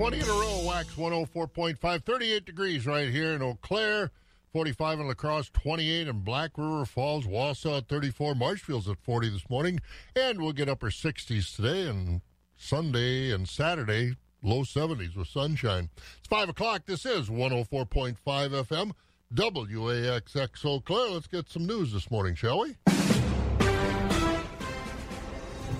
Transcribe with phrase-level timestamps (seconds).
[0.00, 4.10] 20 in a row, Wax 104.5, 38 degrees right here in Eau Claire,
[4.52, 9.28] 45 in La Crosse, 28 in Black River Falls, Wausau at 34, Marshfield's at 40
[9.28, 9.78] this morning,
[10.16, 12.22] and we'll get upper 60s today and
[12.56, 15.90] Sunday and Saturday, low 70s with sunshine.
[16.18, 16.86] It's 5 o'clock.
[16.86, 18.90] This is 104.5 FM,
[19.32, 21.10] WAXX Eau Claire.
[21.10, 22.74] Let's get some news this morning, shall we?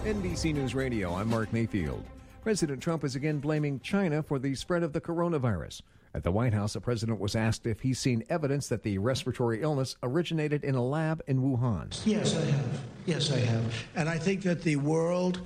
[0.04, 2.04] NBC News Radio, I'm Mark Mayfield.
[2.44, 5.80] President Trump is again blaming China for the spread of the coronavirus.
[6.12, 9.62] At the White House, the president was asked if he's seen evidence that the respiratory
[9.62, 11.98] illness originated in a lab in Wuhan.
[12.04, 12.80] Yes, I have.
[13.06, 13.74] Yes, I have.
[13.96, 15.40] And I think that the World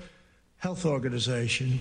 [0.56, 1.78] Health Organization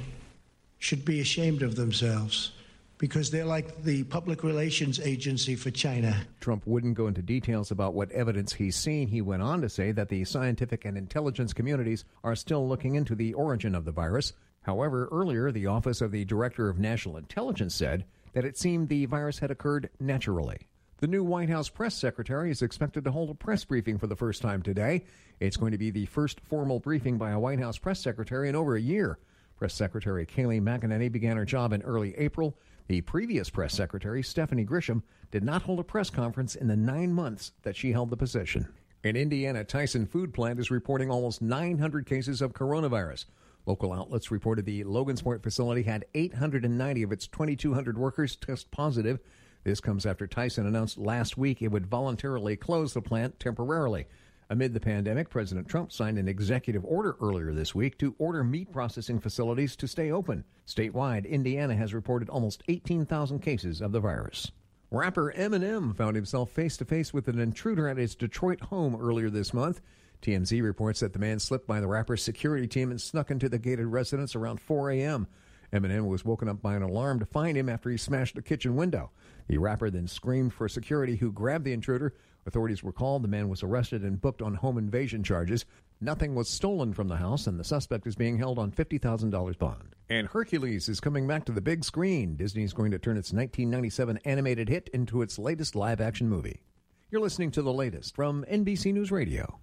[0.78, 2.52] should be ashamed of themselves
[3.00, 6.16] because they're like the public relations agency for China.
[6.42, 9.08] Trump wouldn't go into details about what evidence he's seen.
[9.08, 13.16] He went on to say that the scientific and intelligence communities are still looking into
[13.16, 14.34] the origin of the virus.
[14.68, 18.04] However, earlier, the Office of the Director of National Intelligence said
[18.34, 20.68] that it seemed the virus had occurred naturally.
[20.98, 24.16] The new White House press secretary is expected to hold a press briefing for the
[24.18, 25.06] first time today.
[25.40, 28.58] It's going to be the first formal briefing by a White House press secretary in
[28.58, 29.20] over a year.
[29.56, 32.58] Press Secretary Kayleigh McEnany began her job in early April.
[32.90, 37.14] The previous press secretary, Stephanie Grisham, did not hold a press conference in the nine
[37.14, 38.68] months that she held the position.
[39.06, 43.28] In Indiana, Tyson Food Plant is reporting almost 900 cases of coronavirus.
[43.68, 49.20] Local outlets reported the Logansport facility had 890 of its 2,200 workers test positive.
[49.66, 54.08] This comes after Tyson announced last week it would voluntarily close the plant temporarily.
[54.50, 58.72] Amid the pandemic, President Trump signed an executive order earlier this week to order meat
[58.72, 60.46] processing facilities to stay open.
[60.66, 64.50] Statewide, Indiana has reported almost 18,000 cases of the virus.
[64.92, 69.30] Rapper Eminem found himself face to face with an intruder at his Detroit home earlier
[69.30, 69.82] this month.
[70.22, 73.60] TMZ reports that the man slipped by the rapper's security team and snuck into the
[73.60, 75.28] gated residence around 4 a.m.
[75.74, 78.76] Eminem was woken up by an alarm to find him after he smashed the kitchen
[78.76, 79.12] window.
[79.48, 82.14] The rapper then screamed for security, who grabbed the intruder.
[82.46, 83.24] Authorities were called.
[83.24, 85.66] The man was arrested and booked on home invasion charges.
[86.00, 89.96] Nothing was stolen from the house, and the suspect is being held on $50,000 bond.
[90.10, 92.38] And Hercules is coming back to the big screen.
[92.38, 96.62] Disney is going to turn its 1997 animated hit into its latest live action movie.
[97.10, 99.60] You're listening to the latest from NBC News Radio.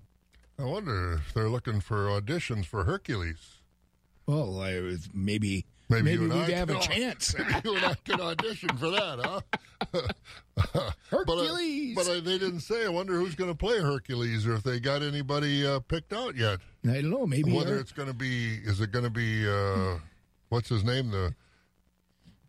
[0.59, 3.61] I wonder if they're looking for auditions for Hercules.
[4.27, 7.35] Well, I maybe Maybe, maybe we'd I have a chance.
[7.39, 10.01] Maybe you and I could audition for that, huh?
[11.11, 11.95] Hercules.
[11.95, 12.87] But, uh, but uh, they didn't say.
[12.87, 16.37] I wonder who's going to play Hercules, or if they got anybody uh, picked out
[16.37, 16.61] yet.
[16.89, 17.27] I don't know.
[17.27, 19.99] Maybe Whether Her- it's going to be, is it going to be, uh,
[20.49, 21.35] what's his name, the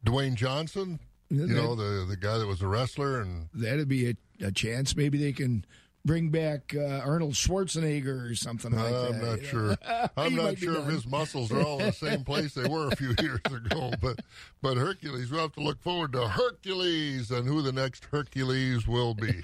[0.05, 0.99] Dwayne Johnson?
[1.29, 4.95] You know, the the guy that was a wrestler, and that'd be a, a chance.
[4.95, 5.65] Maybe they can
[6.05, 9.13] bring back uh, Arnold Schwarzenegger or something like that.
[9.15, 9.77] I'm not sure.
[10.15, 12.95] I'm not sure if his muscles are all in the same place they were a
[12.95, 13.91] few years ago.
[13.99, 14.19] But
[14.61, 19.15] but Hercules, we'll have to look forward to Hercules and who the next Hercules will
[19.15, 19.43] be.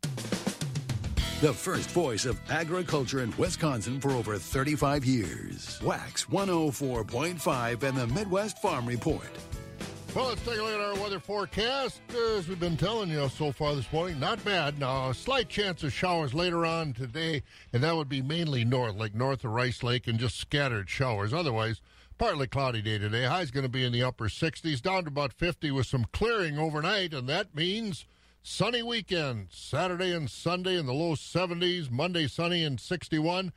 [1.41, 5.79] The first voice of agriculture in Wisconsin for over 35 years.
[5.81, 9.31] Wax 104.5 and the Midwest Farm Report.
[10.13, 12.01] Well, let's take a look at our weather forecast.
[12.35, 14.77] As we've been telling you so far this morning, not bad.
[14.77, 18.95] Now, a slight chance of showers later on today, and that would be mainly north,
[18.95, 21.33] like north of Rice Lake, and just scattered showers.
[21.33, 21.79] Otherwise,
[22.17, 23.23] partly cloudy day today.
[23.23, 26.59] High's going to be in the upper 60s, down to about 50 with some clearing
[26.59, 28.05] overnight, and that means
[28.43, 29.47] sunny weekend.
[29.49, 33.53] Saturday and Sunday in the low 70s, Monday sunny and 61.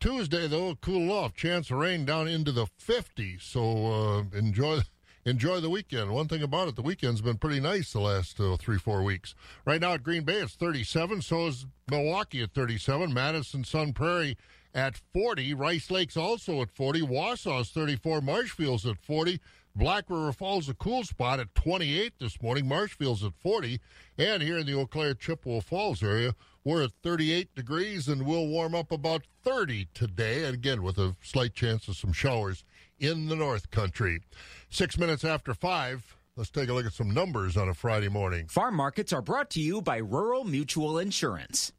[0.00, 1.34] Tuesday, though, cool off.
[1.34, 3.42] Chance of rain down into the 50s.
[3.42, 4.80] So uh, enjoy
[5.24, 6.10] enjoy the weekend.
[6.10, 9.34] One thing about it, the weekend's been pretty nice the last uh, three, four weeks.
[9.64, 11.22] Right now at Green Bay, it's 37.
[11.22, 13.12] So is Milwaukee at 37.
[13.12, 14.36] Madison, Sun Prairie
[14.74, 15.54] at 40.
[15.54, 17.02] Rice Lake's also at 40.
[17.02, 18.20] Wausau's 34.
[18.20, 19.40] Marshfield's at 40.
[19.76, 22.66] Black River Falls, a cool spot at 28 this morning.
[22.66, 23.80] Marshfield's at 40.
[24.18, 26.34] And here in the Eau Claire Chippewa Falls area,
[26.64, 30.44] we're at 38 degrees and we'll warm up about 30 today.
[30.44, 32.64] And again, with a slight chance of some showers
[33.00, 34.20] in the North Country.
[34.68, 36.16] Six minutes after five.
[36.36, 38.46] Let's take a look at some numbers on a Friday morning.
[38.46, 41.72] Farm markets are brought to you by Rural Mutual Insurance.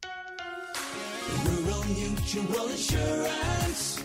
[1.44, 4.04] Rural Mutual Insurance,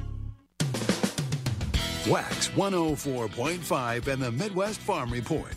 [2.07, 5.53] Wax 104.5 and the Midwest Farm Report.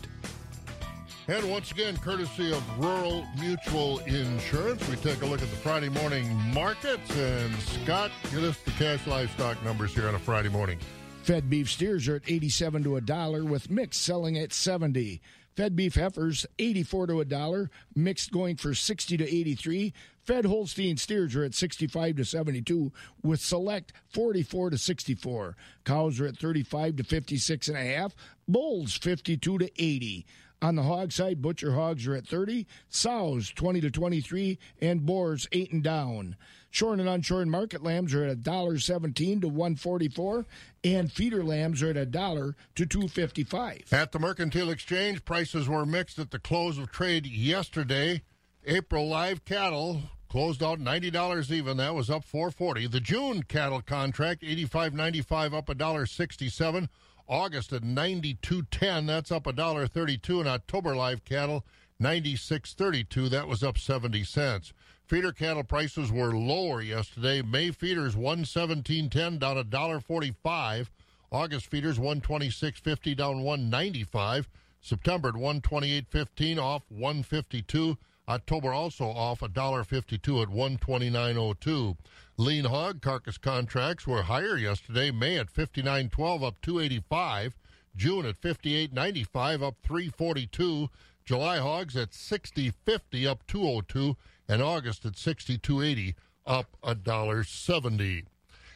[1.27, 5.89] And once again, courtesy of Rural Mutual Insurance, we take a look at the Friday
[5.89, 7.09] morning markets.
[7.17, 10.77] And Scott, give us the cash livestock numbers here on a Friday morning.
[11.23, 15.19] Fed beef steers are at 87 to a dollar, with mixed selling at 70.
[15.55, 19.93] Fed beef heifers 84 to a dollar, mixed going for 60 to 83.
[20.25, 22.91] Fed Holstein steers are at 65 to 72,
[23.21, 25.55] with select 44 to 64.
[25.83, 28.15] Cows are at 35 to 56 and a half,
[28.47, 30.25] bulls 52 to 80.
[30.61, 35.47] On the hog side, butcher hogs are at 30, sows 20 to 23, and boars
[35.51, 36.35] 8 and down.
[36.71, 40.45] Shorn and unshorn market lambs are at $1.17 to 144,
[40.83, 43.83] and feeder lambs are at a dollar to 255.
[43.91, 48.23] At the Mercantile Exchange, prices were mixed at the close of trade yesterday.
[48.65, 50.01] April live cattle
[50.35, 51.77] closed out $90 even.
[51.77, 52.87] That was up 440.
[52.87, 56.89] The June cattle contract 85.95 up a dollar 67.
[57.25, 61.63] August at 92.10, that's up a dollar 32 and October live cattle
[62.03, 64.73] 96.32, that was up 70 cents.
[65.05, 67.41] Feeder cattle prices were lower yesterday.
[67.41, 70.91] May feeders 117.10 down a dollar 45.
[71.31, 74.49] August feeders 126.50 down 195.
[74.81, 77.97] September at 128.15 off 152.
[78.27, 81.97] October also off a dollar 52 at 129.02.
[82.37, 85.11] Lean hog carcass contracts were higher yesterday.
[85.11, 87.55] May at 59.12 up 285.
[87.95, 90.89] June at 58.95 up 342.
[91.23, 94.17] July hogs at 60.50 up 202
[94.47, 98.25] and August at 62.80 up a dollar 70.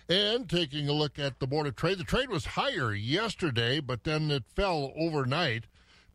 [0.07, 4.04] And taking a look at the board of trade, the trade was higher yesterday, but
[4.04, 5.66] then it fell overnight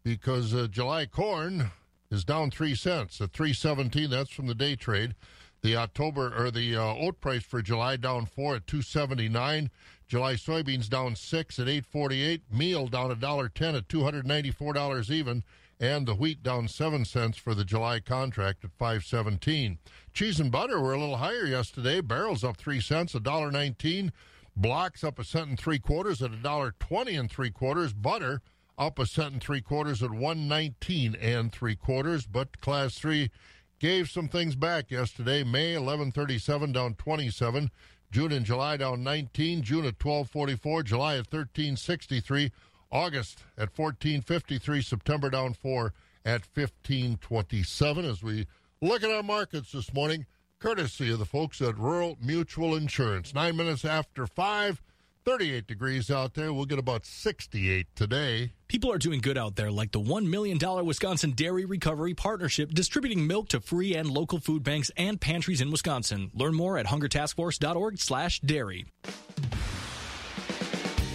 [0.03, 1.71] because uh, July corn
[2.11, 4.11] is down three cents at 317.
[4.11, 5.15] That's from the day trade.
[5.63, 9.71] The October or the uh, oat price for July down four at 279.
[10.07, 12.43] July soybeans down six at 848.
[12.53, 15.43] Meal down a dollar ten at 294 dollars even
[15.81, 19.79] and the wheat down 7 cents for the July contract at 517.
[20.13, 22.01] Cheese and butter were a little higher yesterday.
[22.01, 24.13] Barrels up 3 cents, a dollar nineteen.
[24.57, 27.93] Blocks up a cent and 3 quarters at a dollar twenty and 3 quarters.
[27.93, 28.41] Butter
[28.77, 33.31] up a cent and 3 quarters at 119 and 3 quarters, but class 3
[33.79, 35.45] gave some things back yesterday.
[35.45, 37.71] May 1137 down 27.
[38.11, 39.63] June and July down 19.
[39.63, 40.83] June at 1244.
[40.83, 42.51] July at 1363.
[42.95, 45.93] August at 1453, September down 4
[46.25, 48.47] at 1527 as we
[48.81, 50.27] look at our markets this morning,
[50.61, 53.35] courtesy of the folks at Rural Mutual Insurance.
[53.35, 54.81] Nine minutes after 5,
[55.25, 56.53] 38 degrees out there.
[56.53, 58.53] We'll get about 68 today.
[58.69, 63.27] People are doing good out there, like the $1 million Wisconsin Dairy Recovery Partnership, distributing
[63.27, 66.31] milk to free and local food banks and pantries in Wisconsin.
[66.35, 68.85] Learn more at hungertaskforce.org slash dairy.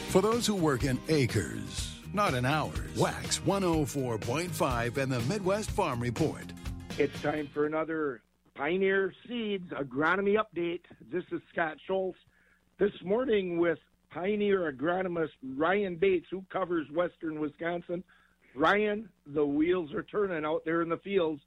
[0.09, 5.99] For those who work in acres, not in hours, Wax 104.5 and the Midwest Farm
[5.99, 6.45] Report.
[6.97, 8.21] It's time for another
[8.55, 10.81] Pioneer Seeds agronomy update.
[11.11, 12.17] This is Scott Schultz.
[12.79, 13.77] This morning with
[14.11, 18.03] Pioneer agronomist Ryan Bates, who covers western Wisconsin.
[18.55, 21.41] Ryan, the wheels are turning out there in the fields.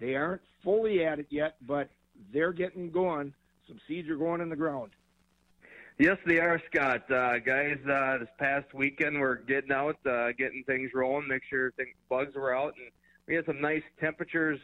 [0.00, 1.88] They aren't fully at it yet, but
[2.32, 3.32] they're getting going.
[3.68, 4.90] Some seeds are going in the ground.
[5.98, 7.08] Yes, they are, Scott.
[7.10, 11.70] Uh, guys, uh, this past weekend we're getting out, uh, getting things rolling, make sure
[11.72, 12.90] things, bugs were out, and
[13.28, 14.58] we had some nice temperatures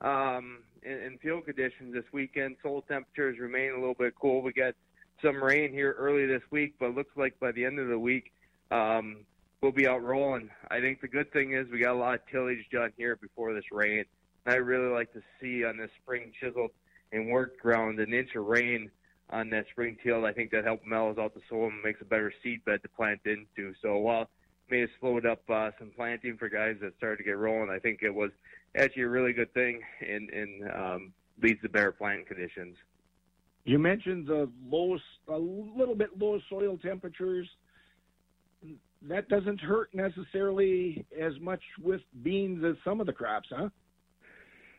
[0.00, 2.56] um, and, and field conditions this weekend.
[2.62, 4.40] Soil temperatures remain a little bit cool.
[4.40, 4.74] We got
[5.22, 8.32] some rain here early this week, but looks like by the end of the week,
[8.70, 9.18] um,
[9.60, 10.50] we'll be out rolling.
[10.70, 13.54] I think the good thing is we got a lot of tillage done here before
[13.54, 14.04] this rain.
[14.44, 16.70] And I really like to see on this spring chiseled
[17.12, 18.90] and worked ground an inch of rain
[19.30, 20.24] on that spring till.
[20.24, 22.88] I think that helps mellows out the soil and makes a better seed bed to
[22.88, 23.74] plant into.
[23.82, 24.28] So while it
[24.70, 27.78] may have slowed up uh, some planting for guys that started to get rolling, I
[27.78, 28.30] think it was
[28.76, 32.76] actually a really good thing and, and um, leads to better planting conditions.
[33.68, 34.96] You mentioned the low,
[35.28, 37.46] a little bit low soil temperatures.
[39.02, 43.68] That doesn't hurt necessarily as much with beans as some of the crops, huh?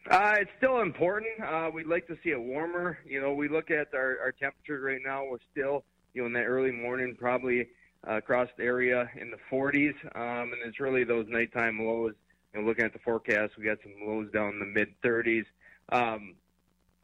[0.09, 1.29] Uh, it's still important.
[1.39, 2.97] Uh, we'd like to see it warmer.
[3.05, 5.23] You know, we look at our, our temperatures right now.
[5.23, 5.83] We're still,
[6.15, 7.67] you know, in that early morning, probably
[8.07, 12.13] uh, across the area in the 40s, um, and it's really those nighttime lows.
[12.55, 15.45] You know, looking at the forecast, we got some lows down in the mid 30s.
[15.91, 16.33] Um,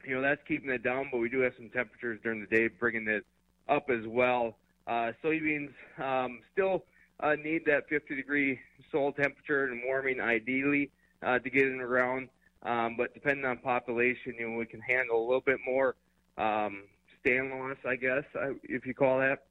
[0.06, 2.68] you know, that's keeping it down, but we do have some temperatures during the day
[2.68, 3.26] bringing it
[3.68, 4.58] up as well.
[4.88, 6.84] Uh, soybeans um, still
[7.20, 8.60] uh, need that 50 degree
[8.92, 10.92] soil temperature and warming ideally
[11.24, 12.30] uh, to get in the ground.
[12.64, 15.96] Um, but depending on population, you know, we can handle a little bit more
[16.38, 16.84] um,
[17.22, 18.24] stand loss, I guess,
[18.64, 19.46] if you call that,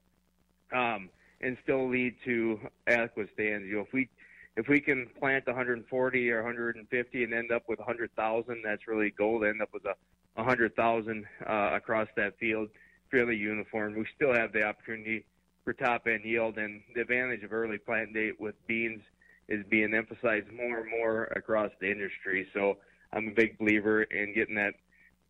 [0.77, 1.09] um,
[1.41, 3.67] and still lead to adequate stands.
[3.67, 4.09] You know, if we
[4.57, 9.45] if we can plant 140 or 150 and end up with 100,000, that's really gold.
[9.45, 9.95] End up with a
[10.35, 12.69] 100,000 uh, across that field,
[13.11, 13.95] fairly uniform.
[13.97, 15.25] We still have the opportunity
[15.65, 19.03] for top end yield, and the advantage of early plant date with beans
[19.49, 22.47] is being emphasized more and more across the industry.
[22.53, 22.79] So
[23.13, 24.75] I'm a big believer in getting that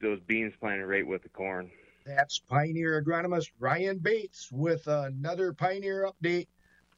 [0.01, 1.71] those beans planted right with the corn.
[2.05, 6.49] That's Pioneer agronomist Ryan Bates with another Pioneer update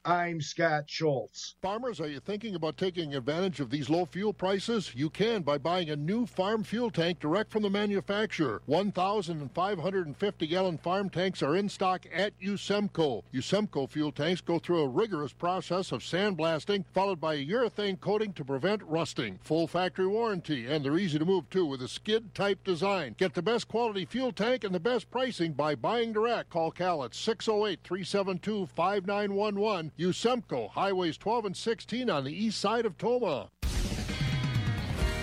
[0.06, 1.56] I'm Scott Schultz.
[1.60, 4.92] Farmers, are you thinking about taking advantage of these low fuel prices?
[4.94, 8.62] You can by buying a new farm fuel tank direct from the manufacturer.
[8.66, 13.24] 1,550 gallon farm tanks are in stock at Usemco.
[13.34, 18.32] Usemco fuel tanks go through a rigorous process of sandblasting, followed by a urethane coating
[18.34, 19.40] to prevent rusting.
[19.42, 23.16] Full factory warranty, and they're easy to move too with a skid type design.
[23.18, 26.50] Get the best quality fuel tank and the best pricing by buying direct.
[26.50, 32.86] Call Cal at 608 372 5911 Usemco, Highways 12 and 16 on the east side
[32.86, 33.48] of Tomah.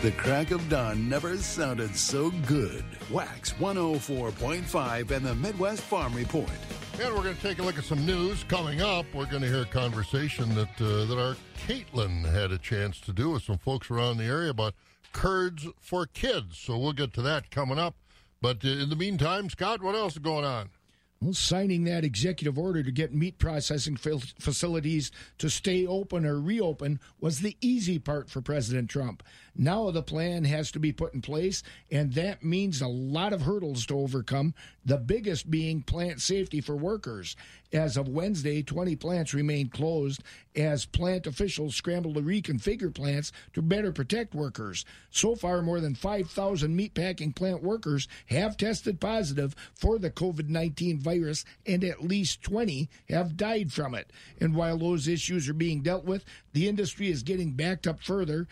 [0.02, 2.84] The crack of dawn never sounded so good.
[3.10, 6.50] Wax 104.5 and the Midwest Farm Report.
[7.02, 8.44] And we're going to take a look at some news.
[8.44, 12.58] Coming up, we're going to hear a conversation that, uh, that our Caitlin had a
[12.58, 14.74] chance to do with some folks around the area about
[15.14, 16.58] curds for kids.
[16.58, 17.96] So we'll get to that coming up.
[18.42, 20.70] But uh, in the meantime, Scott, what else is going on?
[21.24, 27.00] Well, signing that executive order to get meat processing facilities to stay open or reopen
[27.18, 29.24] was the easy part for President Trump.
[29.56, 33.44] Now the plan has to be put in place, and that means a lot of
[33.44, 37.36] hurdles to overcome, the biggest being plant safety for workers.
[37.72, 40.24] As of Wednesday, 20 plants remain closed
[40.56, 44.86] as plant officials scramble to reconfigure plants to better protect workers.
[45.12, 51.00] So far, more than 5,000 meatpacking plant workers have tested positive for the COVID 19
[51.00, 54.12] virus, and at least 20 have died from it.
[54.40, 58.48] And while those issues are being dealt with, the industry is getting backed up further.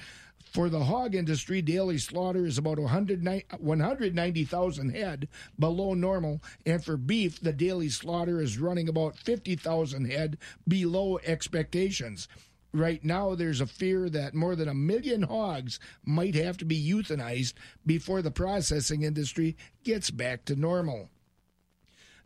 [0.51, 7.39] For the hog industry, daily slaughter is about 190,000 head below normal, and for beef,
[7.39, 12.27] the daily slaughter is running about 50,000 head below expectations.
[12.73, 16.85] Right now, there's a fear that more than a million hogs might have to be
[16.85, 17.53] euthanized
[17.85, 19.55] before the processing industry
[19.85, 21.11] gets back to normal.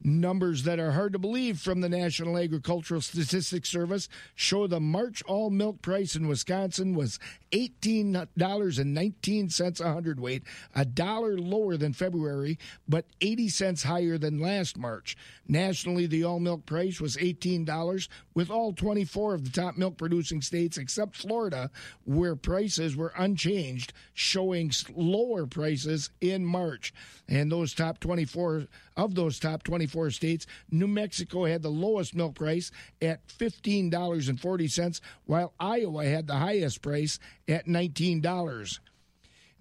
[0.07, 5.23] Numbers that are hard to believe from the National Agricultural Statistics Service show the March
[5.23, 7.17] all milk price in Wisconsin was
[7.51, 10.43] $18.19 a hundredweight,
[10.75, 15.17] a dollar lower than February, but 80 cents higher than last March.
[15.47, 20.43] Nationally, the all milk price was $18, with all 24 of the top milk producing
[20.43, 21.71] states except Florida,
[22.03, 26.93] where prices were unchanged, showing lower prices in March.
[27.27, 32.35] And those top 24 of those top 24 states, New Mexico had the lowest milk
[32.35, 32.71] price
[33.01, 38.79] at $15.40, while Iowa had the highest price at $19.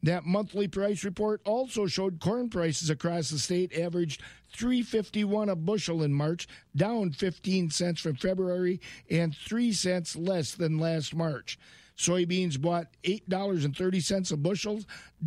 [0.02, 4.22] That monthly price report also showed corn prices across the state averaged
[4.54, 10.78] 351 a bushel in March, down 15 cents from February and 3 cents less than
[10.78, 11.58] last March.
[11.96, 14.80] Soybeans bought $8.30 a bushel,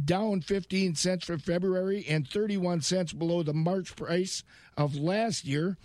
[0.05, 4.43] down 15 cents for February and 31 cents below the March price
[4.75, 5.77] of last year.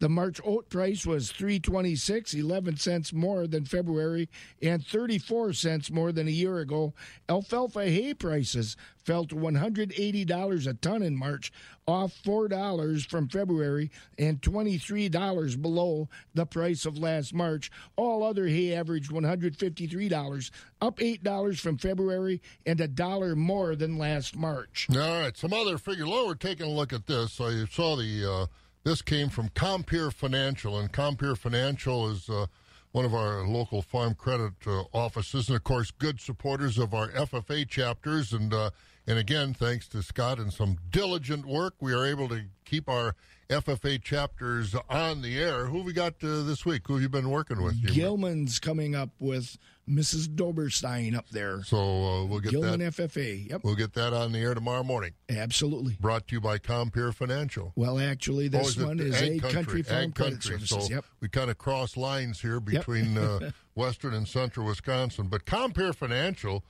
[0.00, 4.30] The March oat price was 326, 11 cents more than February
[4.62, 6.94] and 34 cents more than a year ago.
[7.28, 11.52] Alfalfa hay prices fell to $180 a ton in March,
[11.86, 17.70] off $4 from February and $23 below the price of last March.
[17.96, 24.34] All other hay averaged $153, up $8 from February and a dollar more than last
[24.34, 24.86] March.
[24.90, 26.06] All right, some other figure.
[26.06, 27.38] Well, we're taking a look at this.
[27.38, 28.32] You saw the.
[28.32, 28.46] Uh,
[28.84, 32.46] this came from Compeer Financial, and Compeer Financial is uh,
[32.92, 37.08] one of our local farm credit uh, offices, and of course, good supporters of our
[37.10, 38.32] FFA chapters.
[38.32, 38.70] And uh,
[39.06, 43.14] and again, thanks to Scott and some diligent work, we are able to keep our
[43.50, 45.66] FFA chapters on the air.
[45.66, 46.82] Who we got uh, this week?
[46.86, 47.84] Who have you been working with?
[47.92, 50.28] Gilman's coming up with Mrs.
[50.28, 51.64] Doberstein up there.
[51.64, 52.92] So uh, we'll get Gilman that.
[52.94, 53.50] FFA.
[53.50, 55.12] Yep, We'll get that on the air tomorrow morning.
[55.28, 55.96] absolutely.
[55.98, 57.72] Brought to you by Compeer Financial.
[57.74, 60.52] Well, actually, Oh, this one is Ag a country, farm Ag credit country.
[60.58, 60.86] services.
[60.86, 61.04] So yep.
[61.20, 65.26] we kind of cross lines here between uh, western and central Wisconsin.
[65.26, 66.62] But Compeer Financial,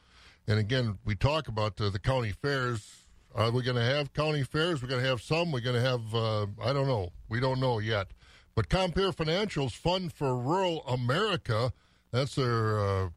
[0.49, 3.00] and again, we talk about uh, the county fairs.
[3.35, 4.83] Are we going to have county fairs?
[4.83, 5.53] We're going to have some.
[5.53, 7.13] We're going to have, uh, I don't know.
[7.29, 8.09] We don't know yet.
[8.55, 11.73] But Compeer Financial's Fund for Rural America,
[12.11, 13.09] that's their uh,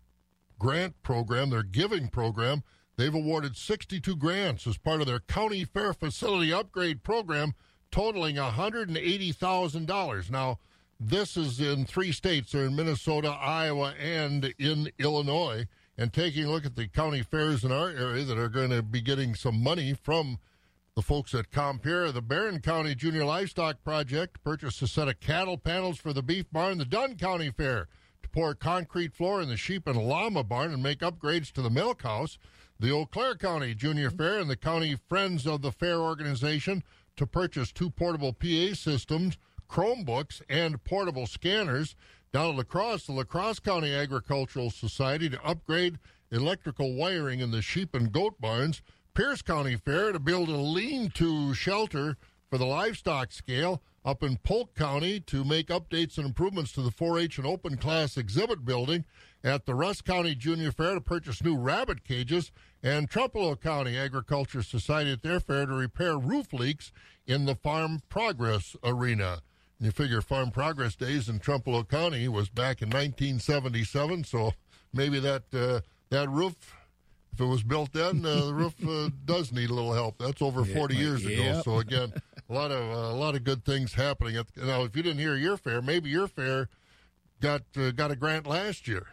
[0.60, 2.64] grant program, their giving program.
[2.96, 7.56] They've awarded 62 grants as part of their county fair facility upgrade program,
[7.92, 10.30] totaling $180,000.
[10.30, 10.60] Now,
[11.00, 12.52] this is in three states.
[12.52, 15.66] They're in Minnesota, Iowa, and in Illinois.
[15.98, 18.82] And taking a look at the county fairs in our area that are going to
[18.82, 20.40] be getting some money from
[20.96, 25.58] the folks at Compeer, the Barron County Junior Livestock Project purchased a set of cattle
[25.58, 27.88] panels for the beef barn, the Dunn County Fair
[28.22, 31.70] to pour concrete floor in the sheep and llama barn and make upgrades to the
[31.70, 32.38] milk house.
[32.80, 34.18] The Eau Claire County Junior mm-hmm.
[34.18, 36.84] Fair and the County Friends of the Fair organization
[37.18, 39.38] to purchase two portable PA systems,
[39.70, 41.96] Chromebooks, and portable scanners.
[42.34, 46.00] Down at La Crosse, the La Crosse County Agricultural Society to upgrade
[46.32, 48.82] electrical wiring in the sheep and goat barns.
[49.14, 52.18] Pierce County Fair to build a lean to shelter
[52.50, 56.90] for the livestock scale up in Polk County to make updates and improvements to the
[56.90, 59.06] 4 H and open class exhibit building.
[59.44, 62.52] At the Rusk County Junior Fair to purchase new rabbit cages.
[62.82, 66.92] And Trempealeau County Agriculture Society at their fair to repair roof leaks
[67.28, 69.44] in the Farm Progress Arena.
[69.84, 74.54] You figure Farm Progress Days in Trempealeau County was back in 1977, so
[74.94, 76.56] maybe that uh, that roof,
[77.34, 80.18] if it was built then, uh, the roof uh, does need a little help.
[80.20, 81.62] That's over Yeah, 40 might- years ago.
[81.66, 82.14] So again,
[82.50, 84.38] a lot of uh, a lot of good things happening.
[84.38, 86.70] At, now, if you didn't hear your fair, maybe your fair
[87.42, 89.08] got uh, got a grant last year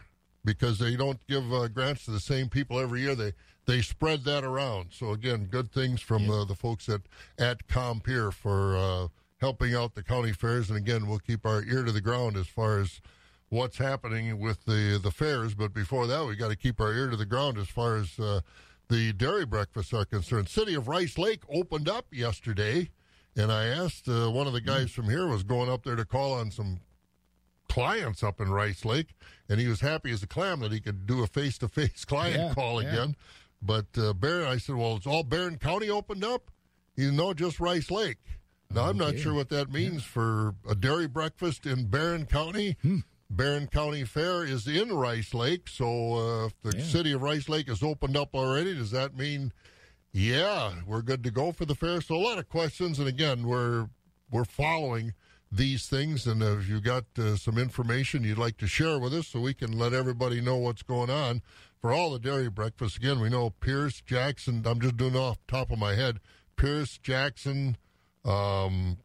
[0.45, 3.13] because they don't give uh, grants to the same people every year.
[3.15, 3.33] They
[3.65, 4.91] they spread that around.
[4.93, 7.01] So again, good things from uh, the folks at
[7.37, 9.07] at Compeer for uh,
[9.41, 10.69] helping out the county fairs.
[10.69, 13.01] And again, we'll keep our ear to the ground as far as
[13.49, 15.53] what's happening with the the fairs.
[15.55, 18.17] But before that, we got to keep our ear to the ground as far as
[18.19, 18.41] uh,
[18.87, 20.47] the dairy breakfasts are concerned.
[20.47, 22.89] City of Rice Lake opened up yesterday,
[23.35, 26.05] and I asked uh, one of the guys from here was going up there to
[26.05, 26.79] call on some
[27.67, 29.15] clients up in Rice Lake,
[29.49, 32.05] and he was happy as a clam that he could do a face to face
[32.05, 32.89] client Yeah, call yeah.
[32.89, 33.15] again.
[33.61, 36.51] But uh, Barron, I said, well, it's all Barron County opened up.
[36.95, 38.17] You know, just Rice Lake.
[38.73, 42.77] Now I'm not sure what that means for a dairy breakfast in Barron County.
[42.81, 42.99] Hmm.
[43.29, 47.69] Barron County Fair is in Rice Lake, so uh, if the city of Rice Lake
[47.69, 49.53] is opened up already, does that mean,
[50.11, 52.01] yeah, we're good to go for the fair?
[52.01, 53.87] So a lot of questions, and again, we're
[54.29, 55.13] we're following
[55.49, 59.27] these things, and if you've got uh, some information you'd like to share with us,
[59.27, 61.41] so we can let everybody know what's going on
[61.79, 62.97] for all the dairy breakfasts.
[62.97, 64.63] Again, we know Pierce Jackson.
[64.65, 66.19] I'm just doing off the top of my head.
[66.57, 67.77] Pierce Jackson.
[68.25, 68.97] Um,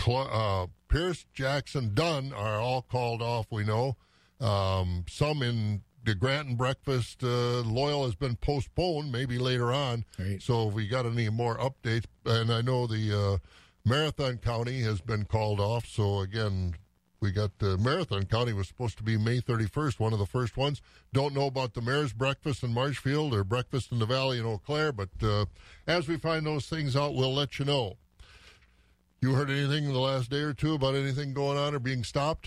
[0.00, 3.46] Cl- uh, Pierce, Jackson, Dunn are all called off.
[3.50, 3.96] We know
[4.40, 7.22] um, some in the Granton breakfast.
[7.22, 10.04] Uh, Loyal has been postponed, maybe later on.
[10.18, 10.42] Right.
[10.42, 13.48] So if we got any more updates, and I know the uh,
[13.84, 15.86] Marathon County has been called off.
[15.86, 16.74] So again,
[17.20, 20.56] we got uh, Marathon County was supposed to be May 31st, one of the first
[20.56, 20.82] ones.
[21.12, 24.58] Don't know about the mayor's breakfast in Marshfield or breakfast in the Valley in Eau
[24.58, 25.46] Claire, but uh,
[25.86, 27.96] as we find those things out, we'll let you know.
[29.24, 32.04] You heard anything in the last day or two about anything going on or being
[32.04, 32.46] stopped?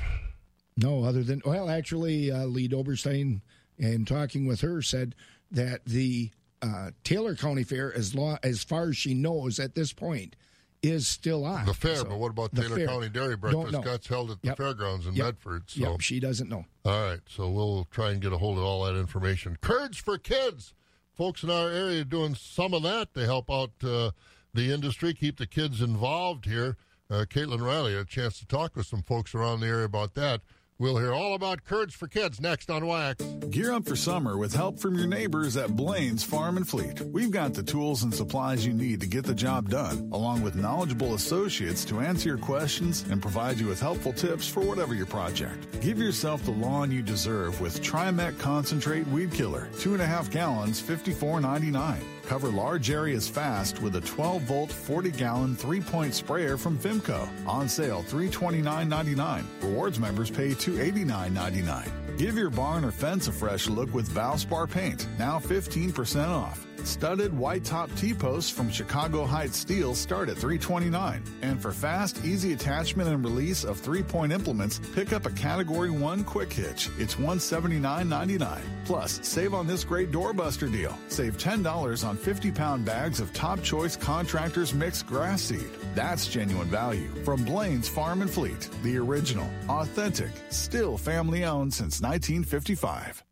[0.78, 3.42] No, other than well, actually, uh, Lee Doberstein,
[3.80, 5.16] and talking with her, said
[5.50, 6.30] that the
[6.62, 10.36] uh, Taylor County Fair, as long as far as she knows at this point,
[10.84, 11.66] is still on.
[11.66, 12.86] The fair, So, but what about Taylor fair.
[12.86, 13.82] County Dairy Breakfast?
[13.84, 14.58] That's held at the Yep.
[14.58, 15.26] fairgrounds in Yep.
[15.26, 15.64] Medford.
[15.72, 16.64] So, Yep, she doesn't know.
[16.86, 19.58] all right, so we'll try and get a hold of all that information.
[19.62, 20.76] Curds for Kids,
[21.16, 24.12] folks in our area doing some of that to help out uh,
[24.58, 26.76] the industry, keep the kids involved here.
[27.10, 30.42] uh, Caitlin Riley a chance to talk with some folks around the area about that.
[30.80, 33.24] We'll hear all about curds for kids next on Wax.
[33.50, 37.02] Gear up for summer with help from your neighbors at Blaine's Farm and Fleet.
[37.02, 40.56] We've got the tools and supplies you need to get the job done, along with
[40.56, 45.08] knowledgeable associates to answer your questions and provide you with helpful tips for whatever your
[45.08, 45.82] project.
[45.82, 50.30] Give yourself the lawn you deserve with Trimec Concentrate Weed Killer, two and a half
[50.30, 52.17] gallons, $54.99.
[52.28, 57.28] Cover large areas fast with a 12 volt, 40 gallon, three point sprayer from Fimco.
[57.48, 59.46] On sale $329.99.
[59.62, 61.90] Rewards members pay $289.99.
[62.18, 66.67] Give your barn or fence a fresh look with Valspar paint, now 15% off.
[66.88, 71.22] Studded white top T posts from Chicago Heights Steel start at 329.
[71.42, 75.90] And for fast, easy attachment and release of three point implements, pick up a Category
[75.90, 76.90] 1 Quick Hitch.
[76.98, 78.62] It's $179.99.
[78.86, 80.98] Plus, save on this great doorbuster deal.
[81.10, 85.70] Save $10 on 50 pound bags of top choice contractors mixed grass seed.
[85.94, 92.02] That's genuine value from Blaine's Farm and Fleet, the original, authentic, still family owned since
[92.02, 93.26] 1955.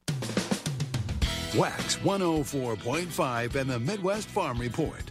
[1.56, 5.04] Wax 104.5 and the Midwest Farm Report.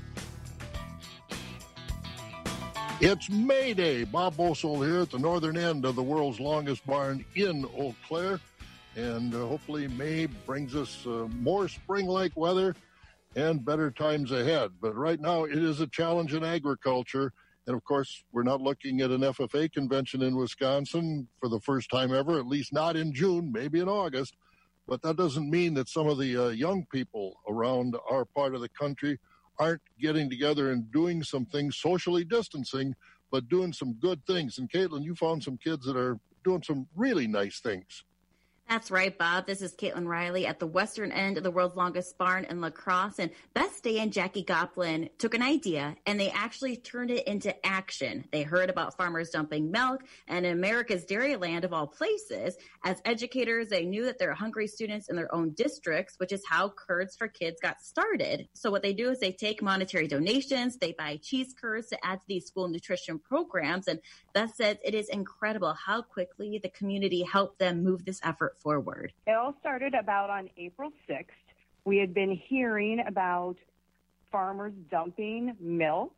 [3.01, 4.05] It's May Day.
[4.05, 8.41] Bob Bosold here at the northern end of the world's longest barn in Eau Claire.
[8.95, 12.77] And uh, hopefully, May brings us uh, more spring like weather
[13.37, 14.71] and better times ahead.
[14.83, 17.33] But right now, it is a challenge in agriculture.
[17.67, 21.89] And of course, we're not looking at an FFA convention in Wisconsin for the first
[21.91, 24.37] time ever, at least not in June, maybe in August.
[24.87, 28.61] But that doesn't mean that some of the uh, young people around our part of
[28.61, 29.19] the country
[29.59, 32.95] aren't getting together and doing some things socially distancing,
[33.31, 34.59] but doing some good things.
[34.59, 38.05] And Caitlin, you found some kids that are doing some really nice things.
[38.69, 39.47] That's right, Bob.
[39.47, 42.71] This is Caitlin Riley at the western end of the world's longest barn in La
[42.71, 43.19] Crosse.
[43.19, 47.55] And Beth Day and Jackie Goplin took an idea and they actually turned it into
[47.65, 48.25] action.
[48.33, 52.57] They heard about farmers dumping milk and America's Dairyland of all places.
[52.85, 56.43] As educators, they knew that there are hungry students in their own districts, which is
[56.49, 58.49] how Curds for Kids got started.
[58.55, 62.21] So what they do is they take monetary donations, they buy cheese curds to add
[62.23, 63.89] to these school nutrition programs.
[63.89, 64.01] And
[64.33, 69.13] Beth says it is incredible how quickly the community helped them move this effort forward?
[69.27, 71.27] It all started about on April 6th.
[71.85, 73.57] We had been hearing about
[74.31, 76.17] farmers dumping milk,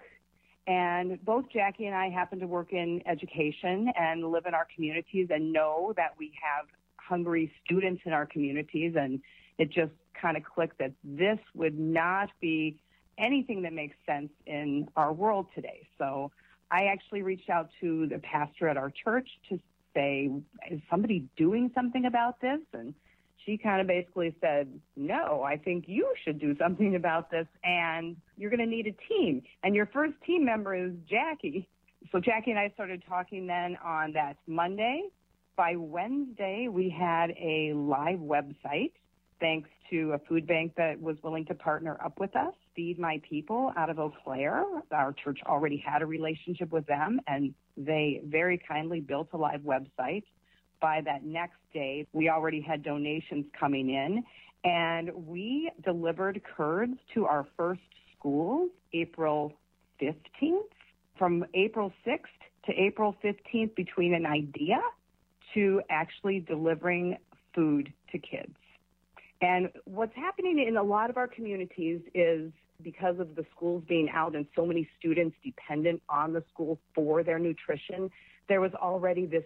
[0.66, 5.28] and both Jackie and I happen to work in education and live in our communities
[5.30, 9.20] and know that we have hungry students in our communities, and
[9.58, 12.80] it just kind of clicked that this would not be
[13.18, 15.88] anything that makes sense in our world today.
[15.98, 16.30] So
[16.70, 19.60] I actually reached out to the pastor at our church to
[19.96, 20.30] say,
[20.70, 22.60] is somebody doing something about this?
[22.72, 22.94] And
[23.44, 28.16] she kind of basically said, no, I think you should do something about this and
[28.36, 29.42] you're going to need a team.
[29.62, 31.66] And your first team member is Jackie.
[32.12, 35.04] So Jackie and I started talking then on that Monday.
[35.56, 38.92] By Wednesday, we had a live website
[39.40, 43.20] thanks to a food bank that was willing to partner up with us, Feed My
[43.28, 44.64] People out of Eau Claire.
[44.92, 49.62] Our church already had a relationship with them, and they very kindly built a live
[49.62, 50.24] website.
[50.80, 54.22] By that next day, we already had donations coming in,
[54.62, 57.80] and we delivered curds to our first
[58.16, 59.54] schools April
[60.00, 60.68] 15th.
[61.18, 62.20] From April 6th
[62.66, 64.80] to April 15th, between an idea
[65.54, 67.16] to actually delivering
[67.54, 68.54] food to kids.
[69.40, 74.08] And what's happening in a lot of our communities is because of the schools being
[74.12, 78.10] out and so many students dependent on the school for their nutrition,
[78.48, 79.44] there was already this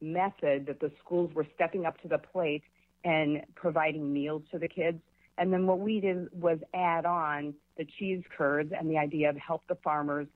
[0.00, 2.62] method that the schools were stepping up to the plate
[3.04, 4.98] and providing meals to the kids.
[5.38, 9.36] And then what we did was add on the cheese curds and the idea of
[9.36, 10.26] help the farmers,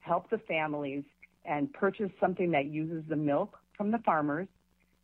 [0.00, 1.04] help the families,
[1.44, 4.48] and purchase something that uses the milk from the farmers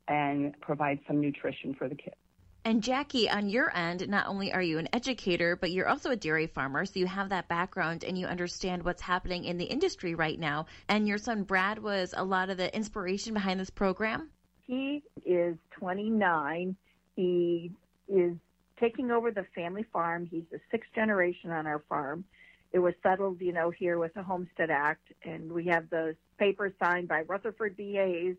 [0.09, 2.17] and provide some nutrition for the kids.
[2.66, 6.16] And Jackie, on your end, not only are you an educator, but you're also a
[6.16, 6.87] dairy farmer.
[6.87, 10.64] So you have that background and you understand what's happening in the industry right now.
[10.88, 14.31] And your son Brad was a lot of the inspiration behind this program.
[14.66, 16.74] He is 29.
[17.16, 17.70] He
[18.09, 18.35] is
[18.81, 20.24] taking over the family farm.
[20.24, 22.24] He's the sixth generation on our farm.
[22.72, 26.72] It was settled, you know, here with the Homestead Act, and we have the papers
[26.83, 27.92] signed by Rutherford B.
[27.92, 28.37] Hayes.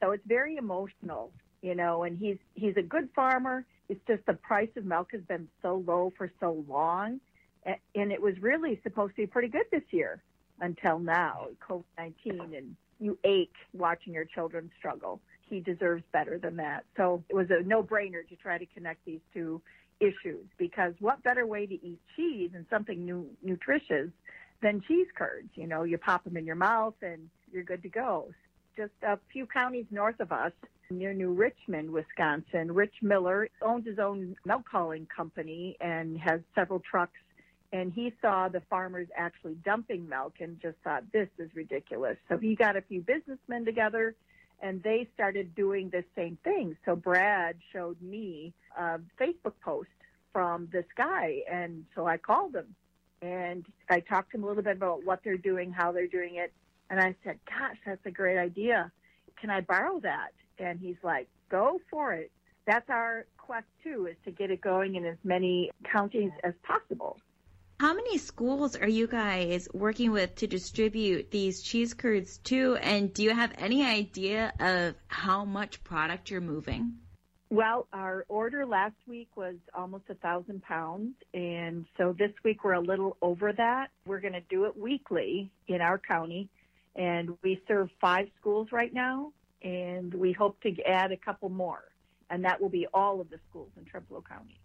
[0.00, 1.32] So it's very emotional
[1.66, 3.64] you know, and he's he's a good farmer.
[3.88, 7.20] It's just the price of milk has been so low for so long,
[7.64, 10.22] and it was really supposed to be pretty good this year
[10.60, 15.20] until now, COVID nineteen, and you ache watching your children struggle.
[15.40, 16.84] He deserves better than that.
[16.96, 19.60] So it was a no brainer to try to connect these two
[19.98, 24.10] issues because what better way to eat cheese and something new, nutritious
[24.62, 25.50] than cheese curds?
[25.54, 28.32] You know, you pop them in your mouth and you're good to go.
[28.76, 30.52] Just a few counties north of us,
[30.90, 36.80] near New Richmond, Wisconsin, Rich Miller owns his own milk hauling company and has several
[36.80, 37.18] trucks.
[37.72, 42.16] And he saw the farmers actually dumping milk and just thought, this is ridiculous.
[42.28, 44.14] So he got a few businessmen together
[44.60, 46.76] and they started doing the same thing.
[46.84, 49.88] So Brad showed me a Facebook post
[50.32, 51.40] from this guy.
[51.50, 52.74] And so I called him
[53.22, 56.36] and I talked to him a little bit about what they're doing, how they're doing
[56.36, 56.52] it.
[56.90, 58.90] And I said, gosh, that's a great idea.
[59.40, 60.32] Can I borrow that?
[60.58, 62.30] And he's like, go for it.
[62.66, 67.18] That's our quest too, is to get it going in as many counties as possible.
[67.78, 72.76] How many schools are you guys working with to distribute these cheese curds to?
[72.76, 76.94] And do you have any idea of how much product you're moving?
[77.50, 82.72] Well, our order last week was almost a thousand pounds, and so this week we're
[82.72, 83.90] a little over that.
[84.04, 86.48] We're going to do it weekly in our county,
[86.96, 89.32] and we serve five schools right now,
[89.62, 91.84] and we hope to add a couple more,
[92.30, 94.58] and that will be all of the schools in Trempealeau County.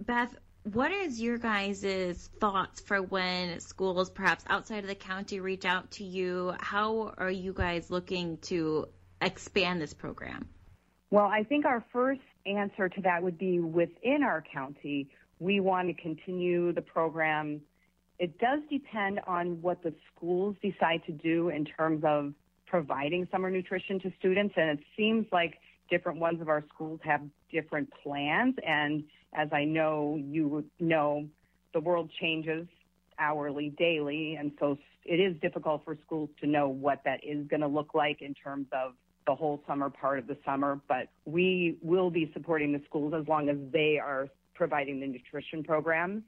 [0.00, 5.64] Beth, what is your guys' thoughts for when schools, perhaps outside of the county, reach
[5.64, 6.54] out to you?
[6.60, 8.88] How are you guys looking to
[9.20, 10.48] expand this program?
[11.10, 15.10] Well, I think our first answer to that would be within our county.
[15.40, 17.60] We want to continue the program.
[18.18, 22.34] It does depend on what the schools decide to do in terms of
[22.66, 24.54] providing summer nutrition to students.
[24.56, 25.58] And it seems like
[25.90, 27.20] different ones of our schools have
[27.50, 28.54] different plans.
[28.66, 31.28] And as I know, you know,
[31.74, 32.66] the world changes
[33.18, 34.36] hourly, daily.
[34.36, 37.94] And so it is difficult for schools to know what that is going to look
[37.94, 38.92] like in terms of
[39.26, 40.80] the whole summer part of the summer.
[40.88, 45.62] But we will be supporting the schools as long as they are providing the nutrition
[45.62, 46.22] programs.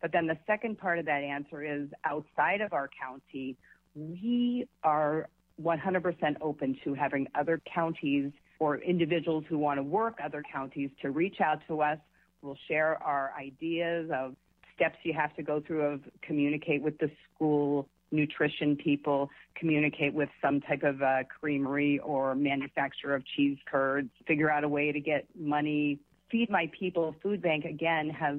[0.00, 3.56] But then the second part of that answer is outside of our county,
[3.94, 5.28] we are
[5.62, 11.10] 100% open to having other counties or individuals who want to work other counties to
[11.10, 11.98] reach out to us.
[12.42, 14.36] We'll share our ideas of
[14.74, 20.28] steps you have to go through of communicate with the school nutrition people, communicate with
[20.42, 25.00] some type of uh, creamery or manufacturer of cheese curds, figure out a way to
[25.00, 25.98] get money.
[26.30, 28.38] Feed My People Food Bank, again, has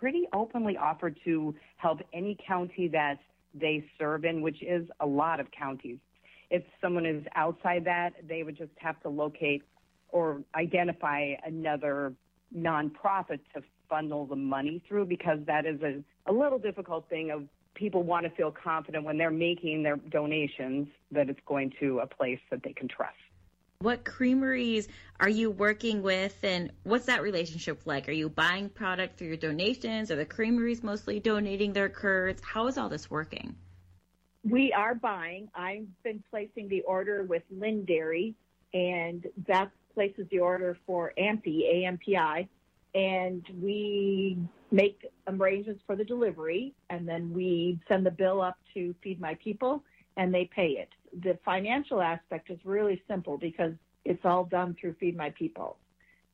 [0.00, 3.18] pretty openly offered to help any county that
[3.54, 5.98] they serve in, which is a lot of counties.
[6.50, 9.62] If someone is outside that, they would just have to locate
[10.08, 12.14] or identify another
[12.56, 17.44] nonprofit to funnel the money through because that is a, a little difficult thing of
[17.74, 22.06] people want to feel confident when they're making their donations that it's going to a
[22.06, 23.14] place that they can trust.
[23.82, 24.88] What creameries
[25.20, 28.10] are you working with and what's that relationship like?
[28.10, 30.10] Are you buying product through your donations?
[30.10, 32.42] Are the creameries mostly donating their curds?
[32.44, 33.56] How is all this working?
[34.44, 35.48] We are buying.
[35.54, 38.34] I've been placing the order with Lynn Dairy,
[38.74, 42.48] and Beth places the order for AMPI, AMPI,
[42.94, 44.36] and we
[44.70, 49.38] make arrangements for the delivery, and then we send the bill up to Feed My
[49.42, 49.82] People,
[50.18, 50.90] and they pay it.
[51.22, 53.72] The financial aspect is really simple because
[54.04, 55.76] it's all done through Feed My People.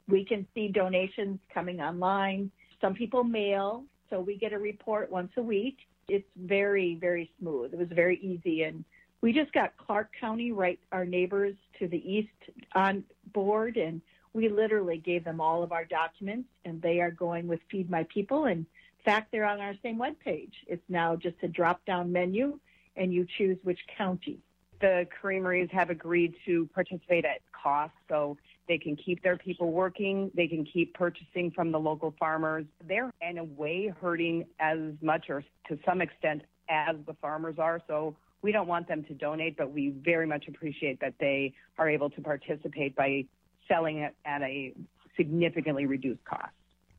[0.08, 2.50] We can see donations coming online.
[2.80, 5.78] Some people mail, so we get a report once a week.
[6.08, 7.72] It's very, very smooth.
[7.72, 8.62] It was very easy.
[8.62, 8.84] And
[9.20, 12.28] we just got Clark County, right, our neighbors to the east
[12.74, 14.00] on board, and
[14.32, 18.04] we literally gave them all of our documents, and they are going with Feed My
[18.04, 18.44] People.
[18.44, 20.54] And in fact, they're on our same web page.
[20.68, 22.60] It's now just a drop down menu,
[22.94, 24.38] and you choose which county.
[24.80, 28.36] The creameries have agreed to participate at cost, so
[28.68, 30.30] they can keep their people working.
[30.34, 32.66] They can keep purchasing from the local farmers.
[32.86, 37.80] They're in a way hurting as much or to some extent as the farmers are.
[37.86, 41.88] So we don't want them to donate, but we very much appreciate that they are
[41.88, 43.24] able to participate by
[43.68, 44.74] selling it at a
[45.16, 46.52] significantly reduced cost.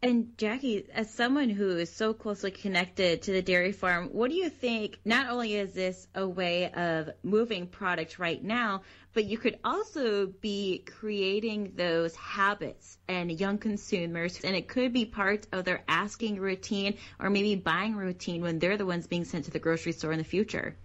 [0.03, 4.35] And Jackie, as someone who is so closely connected to the dairy farm, what do
[4.37, 4.99] you think?
[5.03, 8.83] Not only is this a way of moving product right now,
[9.13, 15.05] but you could also be creating those habits and young consumers, and it could be
[15.05, 19.45] part of their asking routine or maybe buying routine when they're the ones being sent
[19.45, 20.77] to the grocery store in the future.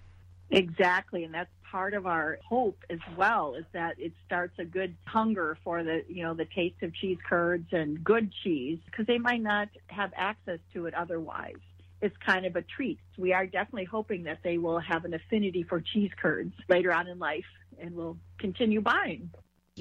[0.51, 4.94] Exactly, and that's part of our hope as well is that it starts a good
[5.06, 9.16] hunger for the you know the taste of cheese curds and good cheese because they
[9.16, 11.56] might not have access to it otherwise.
[12.02, 12.98] It's kind of a treat.
[13.16, 17.08] We are definitely hoping that they will have an affinity for cheese curds later on
[17.08, 19.30] in life and will continue buying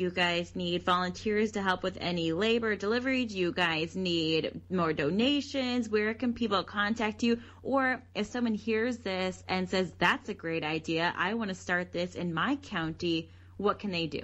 [0.01, 3.25] You guys need volunteers to help with any labor delivery?
[3.25, 5.89] Do you guys need more donations?
[5.89, 7.37] Where can people contact you?
[7.61, 11.91] Or if someone hears this and says, that's a great idea, I want to start
[11.91, 14.21] this in my county, what can they do?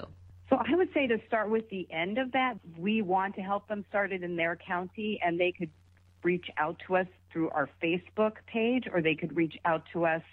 [0.49, 3.67] So I would say to start with the end of that, we want to help
[3.67, 5.69] them start it in their county and they could
[6.23, 10.23] reach out to us through our Facebook page or they could reach out to us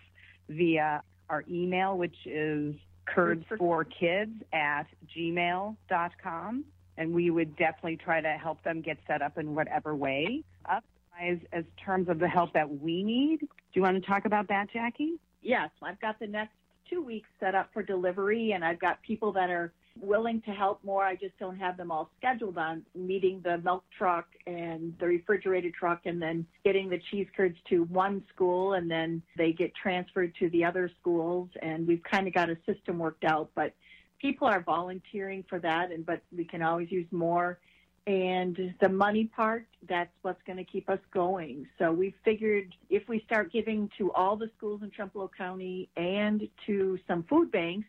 [0.48, 4.84] via our email, which is curds for kids at
[5.16, 6.64] gmail.com.
[6.96, 10.44] And we would definitely try to help them get set up in whatever way.
[10.70, 10.84] Up
[11.20, 13.40] as, as terms of the help that we need.
[13.40, 15.14] Do you want to talk about that, Jackie?
[15.42, 16.54] Yes, I've got the next
[16.88, 20.83] two weeks set up for delivery, and I've got people that are willing to help
[20.85, 21.04] more.
[21.04, 25.74] I just don't have them all scheduled on meeting the milk truck and the refrigerated
[25.74, 30.35] truck and then getting the cheese curds to one school and then they get transferred
[30.40, 31.48] to the other schools.
[31.62, 33.72] And we've kind of got a system worked out but
[34.20, 37.59] people are volunteering for that and but we can always use more.
[38.07, 41.66] And the money part that's what's going to keep us going.
[41.78, 46.46] So we figured if we start giving to all the schools in Trempealeau County and
[46.66, 47.87] to some food banks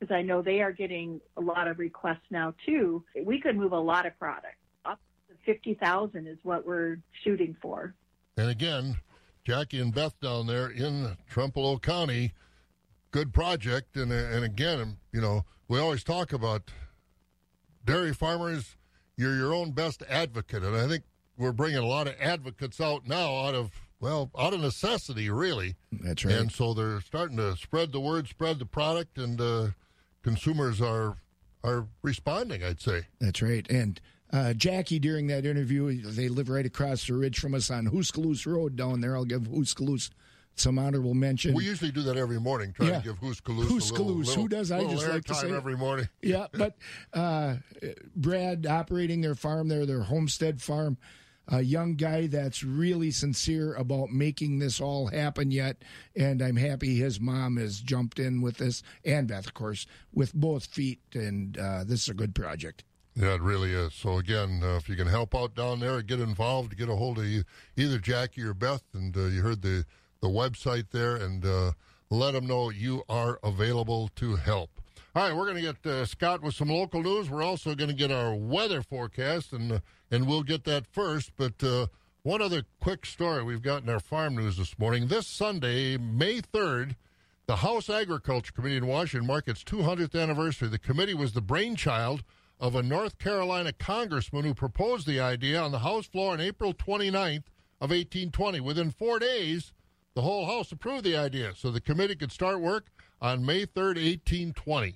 [0.00, 3.04] because I know they are getting a lot of requests now too.
[3.22, 4.56] We could move a lot of product.
[4.84, 7.94] Up to 50,000 is what we're shooting for.
[8.36, 8.96] And again,
[9.44, 12.32] Jackie and Beth down there in Trempealeau County,
[13.10, 13.96] good project.
[13.96, 16.70] And, and again, you know, we always talk about
[17.84, 18.76] dairy farmers,
[19.16, 20.62] you're your own best advocate.
[20.62, 21.04] And I think
[21.36, 25.76] we're bringing a lot of advocates out now out of well, out of necessity, really.
[25.92, 26.34] That's right.
[26.34, 29.68] And so they're starting to spread the word, spread the product, and uh,
[30.22, 31.16] consumers are
[31.62, 32.64] are responding.
[32.64, 33.68] I'd say that's right.
[33.70, 34.00] And
[34.32, 38.46] uh, Jackie, during that interview, they live right across the ridge from us on Huskaloose
[38.46, 39.16] Road down there.
[39.16, 40.10] I'll give Huskaloose
[40.56, 41.54] some honorable mention.
[41.54, 42.98] We usually do that every morning, trying Yeah.
[43.00, 43.90] to give Huskaloose Huskaloose.
[43.90, 44.70] a little, little, Who does?
[44.70, 46.08] I just like to say every morning.
[46.22, 46.76] yeah, but
[47.12, 47.56] uh,
[48.14, 50.96] Brad operating their farm there, their homestead farm,
[51.50, 55.82] a young guy that's really sincere about making this all happen yet,
[56.14, 60.32] and I'm happy his mom has jumped in with this, and Beth, of course, with
[60.32, 62.84] both feet, and uh, this is a good project.
[63.16, 63.92] Yeah, it really is.
[63.94, 67.18] So again, uh, if you can help out down there, get involved, get a hold
[67.18, 67.44] of e-
[67.76, 69.84] either Jackie or Beth, and uh, you heard the
[70.20, 71.72] the website there, and uh,
[72.10, 74.70] let them know you are available to help.
[75.12, 77.28] All right, we're going to get uh, Scott with some local news.
[77.28, 81.32] We're also going to get our weather forecast, and uh, and we'll get that first.
[81.36, 81.88] But uh,
[82.22, 85.08] one other quick story we've got in our farm news this morning.
[85.08, 86.94] This Sunday, May third.
[87.46, 90.68] The House Agriculture Committee in Washington marked its 200th anniversary.
[90.68, 92.22] The committee was the brainchild
[92.60, 96.72] of a North Carolina congressman who proposed the idea on the House floor on April
[96.72, 97.48] 29th
[97.80, 98.60] of 1820.
[98.60, 99.72] Within four days,
[100.14, 102.86] the whole House approved the idea, so the committee could start work
[103.20, 104.94] on May 3rd, 1820.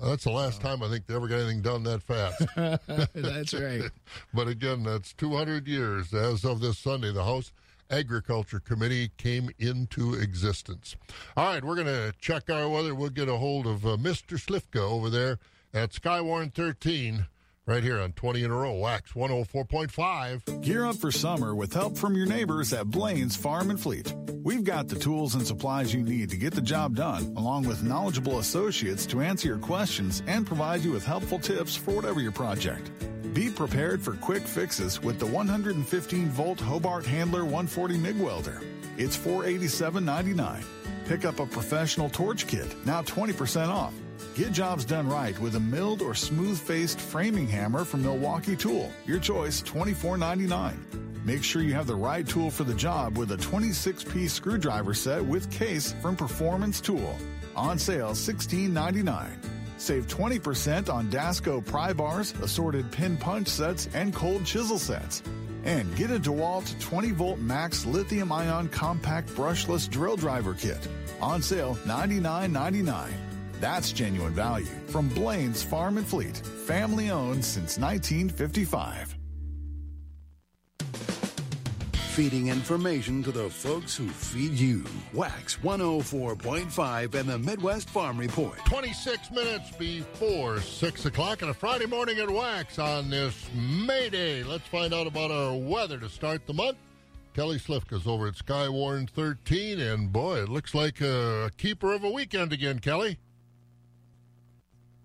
[0.00, 2.44] Uh, That's the last time I think they ever got anything done that fast.
[3.14, 3.90] That's right.
[4.34, 6.14] but again, that's 200 years.
[6.14, 7.52] As of this Sunday, the House
[7.90, 10.94] Agriculture Committee came into existence.
[11.36, 12.94] All right, we're going to check our weather.
[12.94, 14.38] We'll get a hold of uh, Mr.
[14.38, 15.38] Slifka over there
[15.74, 17.26] at Skywarn 13,
[17.68, 20.62] right here on 20 in a row, Wax 104.5.
[20.62, 24.14] Gear up for summer with help from your neighbors at Blain's Farm and Fleet.
[24.42, 27.82] We've got the tools and supplies you need to get the job done, along with
[27.82, 32.32] knowledgeable associates to answer your questions and provide you with helpful tips for whatever your
[32.32, 32.90] project.
[33.34, 38.62] Be prepared for quick fixes with the 115 volt Hobart Handler 140 MIG welder.
[38.96, 40.64] It's $487.99.
[41.04, 43.92] Pick up a professional torch kit, now 20% off.
[44.34, 48.92] Get jobs done right with a milled or smooth faced framing hammer from Milwaukee Tool.
[49.06, 50.74] Your choice, $24.99.
[51.24, 54.94] Make sure you have the right tool for the job with a 26 piece screwdriver
[54.94, 57.16] set with case from Performance Tool.
[57.54, 59.28] On sale, $16.99.
[59.76, 65.22] Save 20% on Dasco pry bars, assorted pin punch sets, and cold chisel sets.
[65.64, 70.86] And get a DeWalt 20 volt max lithium ion compact brushless drill driver kit.
[71.20, 73.27] On sale, $99.99.
[73.60, 79.16] That's genuine value from Blain's Farm and Fleet, family owned since 1955.
[82.12, 84.84] Feeding information to the folks who feed you.
[85.12, 88.58] Wax 104.5 and the Midwest Farm Report.
[88.64, 94.42] 26 minutes before 6 o'clock on a Friday morning at Wax on this May Day.
[94.42, 96.78] Let's find out about our weather to start the month.
[97.34, 102.02] Kelly Slifka's over at Skywarn 13, and boy, it looks like uh, a keeper of
[102.02, 103.16] a weekend again, Kelly.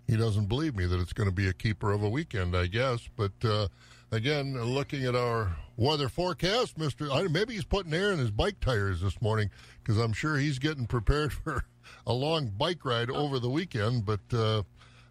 [0.07, 2.67] He doesn't believe me that it's going to be a keeper of a weekend, I
[2.67, 3.07] guess.
[3.15, 3.67] But uh,
[4.11, 8.59] again, looking at our weather forecast, Mister, I, maybe he's putting air in his bike
[8.59, 9.49] tires this morning
[9.81, 11.65] because I'm sure he's getting prepared for
[12.05, 14.05] a long bike ride over the weekend.
[14.05, 14.63] But uh,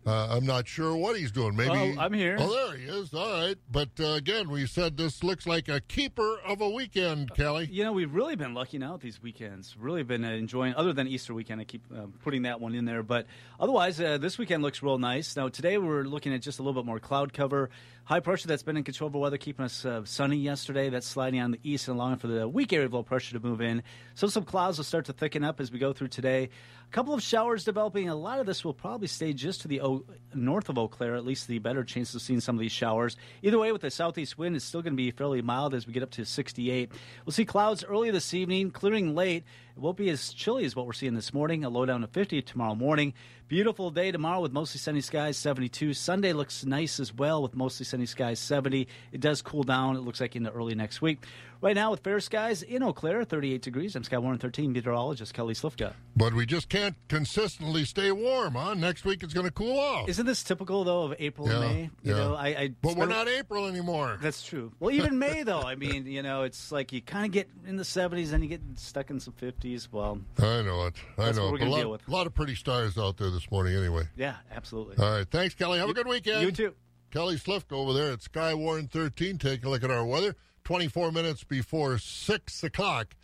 [0.05, 1.55] Uh, I'm not sure what he's doing.
[1.55, 2.37] Maybe Oh, I'm here.
[2.41, 3.15] Oh, there he is.
[3.15, 7.33] All right, but uh, again, we said this looks like a keeper of a weekend,
[7.35, 7.69] Kelly.
[7.71, 9.77] You know, we've really been lucky out these weekends.
[9.79, 12.85] Really been uh, enjoying, other than Easter weekend, I keep uh, putting that one in
[12.85, 13.05] there.
[13.05, 13.27] But
[13.61, 15.37] otherwise, uh, this weekend looks real nice.
[15.37, 17.71] Now, today we're looking at just a little bit more cloud cover.
[18.05, 20.91] High pressure that's been in control of the weather, keeping us uh, sunny yesterday.
[20.91, 23.47] That's sliding on the east and allowing for the weak area of low pressure to
[23.47, 23.85] move in.
[24.17, 26.49] So some clouds will start to thicken up as we go through today.
[26.89, 28.09] A couple of showers developing.
[28.09, 31.15] A lot of this will probably stay just to the o- north of Eau Claire,
[31.15, 33.17] at least the better chance of seeing some of these showers.
[33.41, 35.93] Either way, with the southeast wind, it's still going to be fairly mild as we
[35.93, 36.91] get up to 68.
[37.25, 39.45] We'll see clouds early this evening, clearing late.
[39.75, 42.07] It won't be as chilly as what we're seeing this morning, a low down to
[42.07, 43.15] 50 tomorrow morning.
[43.49, 45.93] Beautiful day tomorrow with mostly sunny skies, 72.
[45.95, 48.89] Sunday looks nice as well with mostly sunny skies, 70.
[49.13, 51.19] It does cool down, it looks like in the early next week.
[51.61, 53.95] Right now with fair skies in Eau Claire, 38 degrees.
[53.95, 55.93] I'm Skywarn 13 meteorologist Kelly Slifka.
[56.17, 58.75] But we just can't consistently stay warm, huh?
[58.75, 60.09] Next week it's going to cool off.
[60.09, 61.81] Isn't this typical though of April Yeah, and May?
[62.03, 62.15] You yeah.
[62.15, 64.19] know, I, I But we're not April anymore.
[64.21, 64.73] That's true.
[64.81, 65.61] Well, even May though.
[65.63, 68.49] I mean, you know, it's like you kind of get in the 70s and you
[68.49, 69.62] get stuck in some 50s.
[69.91, 70.95] Well, I know it.
[71.19, 71.63] I know it.
[71.63, 72.01] A lot.
[72.07, 74.05] A lot of pretty stars out there this morning, anyway.
[74.17, 74.97] yeah, absolutely.
[75.03, 75.31] All right.
[75.31, 75.79] Thanks, Kelly.
[75.79, 76.43] Have a good weekend.
[76.43, 76.75] You too.
[77.11, 79.39] Kelly Slifka over there at Sky Skywarn 13.
[79.39, 80.35] Take a look at our weather.
[80.65, 83.17] 24 minutes before 6 o'clock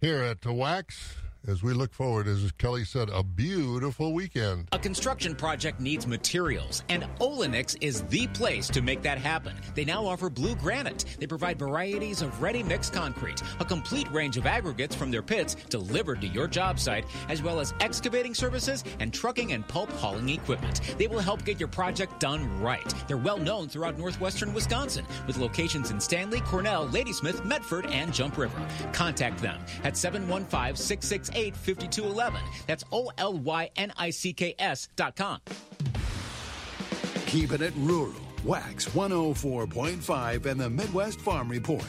[0.00, 1.14] here at the Wax
[1.46, 4.68] as we look forward, as Kelly said, a beautiful weekend.
[4.72, 9.56] A construction project needs materials, and Olynicks is the place to make that happen.
[9.74, 11.04] They now offer blue granite.
[11.18, 15.54] They provide varieties of ready mix concrete, a complete range of aggregates from their pits
[15.70, 20.28] delivered to your job site, as well as excavating services and trucking and pulp hauling
[20.28, 20.80] equipment.
[20.98, 22.94] They will help get your project done right.
[23.08, 28.36] They're well known throughout northwestern Wisconsin, with locations in Stanley, Cornell, Ladysmith, Medford, and Jump
[28.36, 28.60] River.
[28.92, 32.40] Contact them at 715 668 5211.
[32.66, 35.40] That's O L Y N I C K S dot com.
[37.26, 38.14] Keeping it rural.
[38.44, 41.84] Wax 104.5 and the Midwest Farm Report.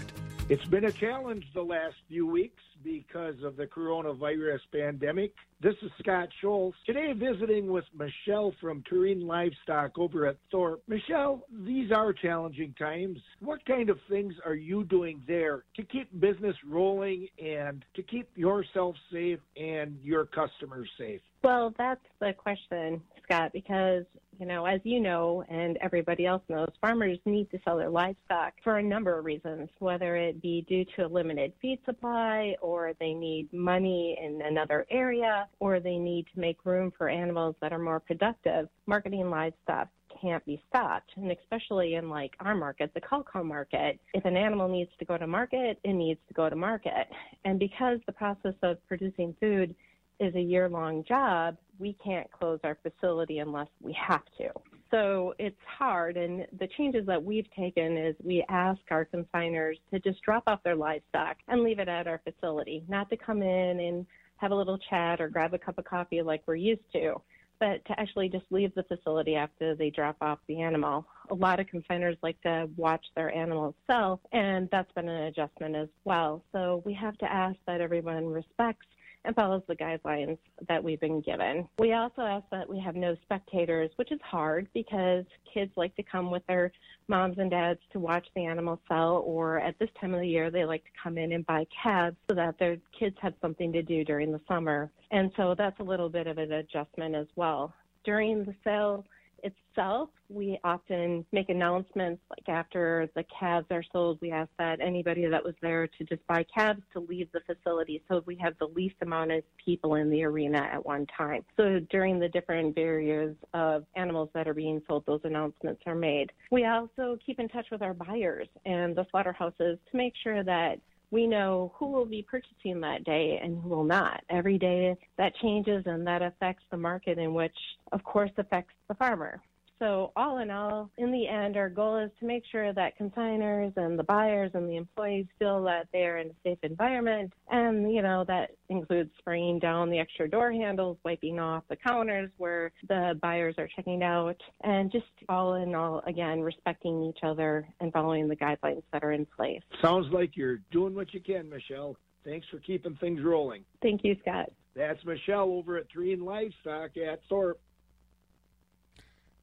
[0.49, 5.33] It's been a challenge the last few weeks because of the coronavirus pandemic.
[5.61, 6.75] This is Scott Schultz.
[6.87, 10.81] Today, visiting with Michelle from Tureen Livestock over at Thorp.
[10.87, 13.19] Michelle, these are challenging times.
[13.41, 18.27] What kind of things are you doing there to keep business rolling and to keep
[18.35, 21.21] yourself safe and your customers safe?
[21.43, 24.05] Well, that's the question, Scott, because,
[24.39, 28.53] you know, as you know, and everybody else knows, farmers need to sell their livestock
[28.63, 32.93] for a number of reasons, whether it be due to a limited feed supply, or
[32.99, 37.73] they need money in another area, or they need to make room for animals that
[37.73, 38.67] are more productive.
[38.85, 39.89] Marketing livestock
[40.21, 41.11] can't be stopped.
[41.15, 45.17] And especially in like our market, the Calcom market, if an animal needs to go
[45.17, 47.07] to market, it needs to go to market.
[47.45, 49.75] And because the process of producing food
[50.19, 54.49] is a year long job, we can't close our facility unless we have to.
[54.91, 56.17] So it's hard.
[56.17, 60.61] And the changes that we've taken is we ask our consigners to just drop off
[60.63, 64.05] their livestock and leave it at our facility, not to come in and
[64.41, 67.13] have a little chat or grab a cup of coffee like we're used to,
[67.59, 71.05] but to actually just leave the facility after they drop off the animal.
[71.29, 75.75] A lot of confiners like to watch their animals sell, and that's been an adjustment
[75.75, 76.43] as well.
[76.51, 78.87] So we have to ask that everyone respects
[79.25, 81.67] and follows the guidelines that we've been given.
[81.77, 86.03] We also ask that we have no spectators, which is hard because kids like to
[86.03, 86.71] come with their
[87.07, 90.49] moms and dads to watch the animals sell, or at this time of the year,
[90.49, 93.83] they like to come in and buy calves so that their kids have something to
[93.83, 94.91] do during the summer.
[95.11, 97.73] And so that's a little bit of an adjustment as well.
[98.03, 99.05] During the sale,
[99.43, 105.25] itself, we often make announcements like after the calves are sold, we ask that anybody
[105.27, 108.67] that was there to just buy calves to leave the facility so we have the
[108.67, 111.43] least amount of people in the arena at one time.
[111.57, 116.31] So during the different barriers of animals that are being sold, those announcements are made.
[116.51, 120.79] We also keep in touch with our buyers and the slaughterhouses to make sure that
[121.11, 124.23] we know who will be purchasing that day and who will not.
[124.29, 127.55] Every day that changes and that affects the market in which,
[127.91, 129.41] of course, affects the farmer.
[129.81, 133.75] So, all in all, in the end, our goal is to make sure that consigners
[133.77, 137.33] and the buyers and the employees feel that they're in a safe environment.
[137.49, 142.29] And, you know, that includes spraying down the extra door handles, wiping off the counters
[142.37, 147.67] where the buyers are checking out, and just all in all, again, respecting each other
[147.79, 149.61] and following the guidelines that are in place.
[149.81, 151.97] Sounds like you're doing what you can, Michelle.
[152.23, 153.65] Thanks for keeping things rolling.
[153.81, 154.51] Thank you, Scott.
[154.75, 157.59] That's Michelle over at Three and Livestock at Thorp.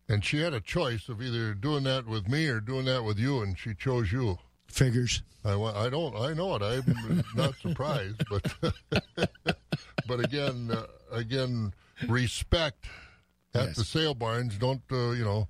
[0.08, 3.18] And she had a choice of either doing that with me or doing that with
[3.18, 4.38] you, and she chose you.
[4.66, 5.22] Figures.
[5.44, 6.16] I, I don't.
[6.16, 6.62] I know it.
[6.62, 8.54] I'm not surprised, but
[10.06, 11.74] but again, uh, again,
[12.06, 12.86] respect
[13.54, 14.56] at the sale barns.
[14.58, 15.48] Don't uh, you know?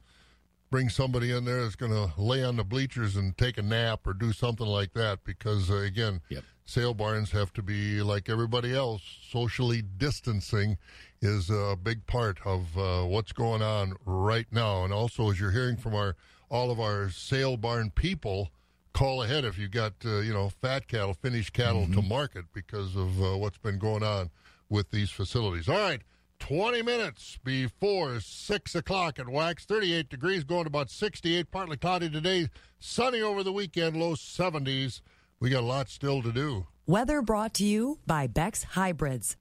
[0.70, 4.06] Bring somebody in there that's going to lay on the bleachers and take a nap
[4.06, 6.20] or do something like that because uh, again,
[6.66, 9.00] sale barns have to be like everybody else.
[9.30, 10.76] Socially distancing
[11.20, 14.84] is a big part of uh, what's going on right now.
[14.84, 16.16] And also, as you're hearing from our
[16.50, 18.50] all of our sale barn people,
[18.92, 22.96] call ahead if you've got uh, you know fat cattle, finished cattle to market because
[22.96, 24.30] of uh, what's been going on
[24.68, 25.68] with these facilities.
[25.68, 26.02] All right.
[26.40, 29.64] 20 minutes before 6 o'clock at Wax.
[29.64, 31.50] 38 degrees, going to about 68.
[31.50, 32.48] Partly cloudy today.
[32.78, 35.00] Sunny over the weekend, low 70s.
[35.40, 36.66] We got a lot still to do.
[36.86, 39.36] Weather brought to you by Beck's Hybrids.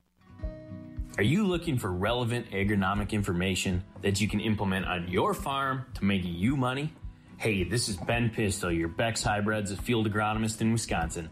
[1.18, 6.06] Are you looking for relevant agronomic information that you can implement on your farm to
[6.06, 6.94] make you money?
[7.38, 11.30] Hey, this is Ben Pistol, your Beck's Hybrids, field agronomist in Wisconsin.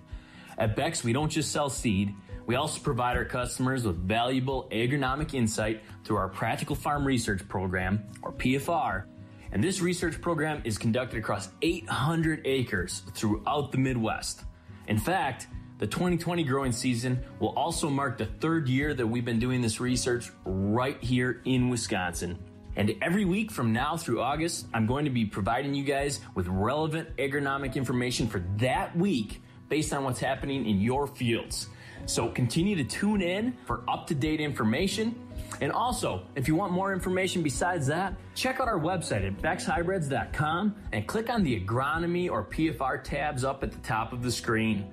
[0.58, 2.16] At Beck's, we don't just sell seed,
[2.48, 8.04] we also provide our customers with valuable agronomic insight through our Practical Farm Research Program,
[8.24, 9.04] or PFR.
[9.52, 14.46] And this research program is conducted across 800 acres throughout the Midwest.
[14.88, 15.46] In fact,
[15.78, 19.82] the 2020 growing season will also mark the third year that we've been doing this
[19.82, 22.40] research right here in Wisconsin.
[22.78, 26.48] And every week from now through August, I'm going to be providing you guys with
[26.48, 31.68] relevant agronomic information for that week based on what's happening in your fields.
[32.06, 35.16] So continue to tune in for up to date information.
[35.62, 40.76] And also, if you want more information besides that, check out our website at beckshybrids.com
[40.92, 44.92] and click on the agronomy or PFR tabs up at the top of the screen.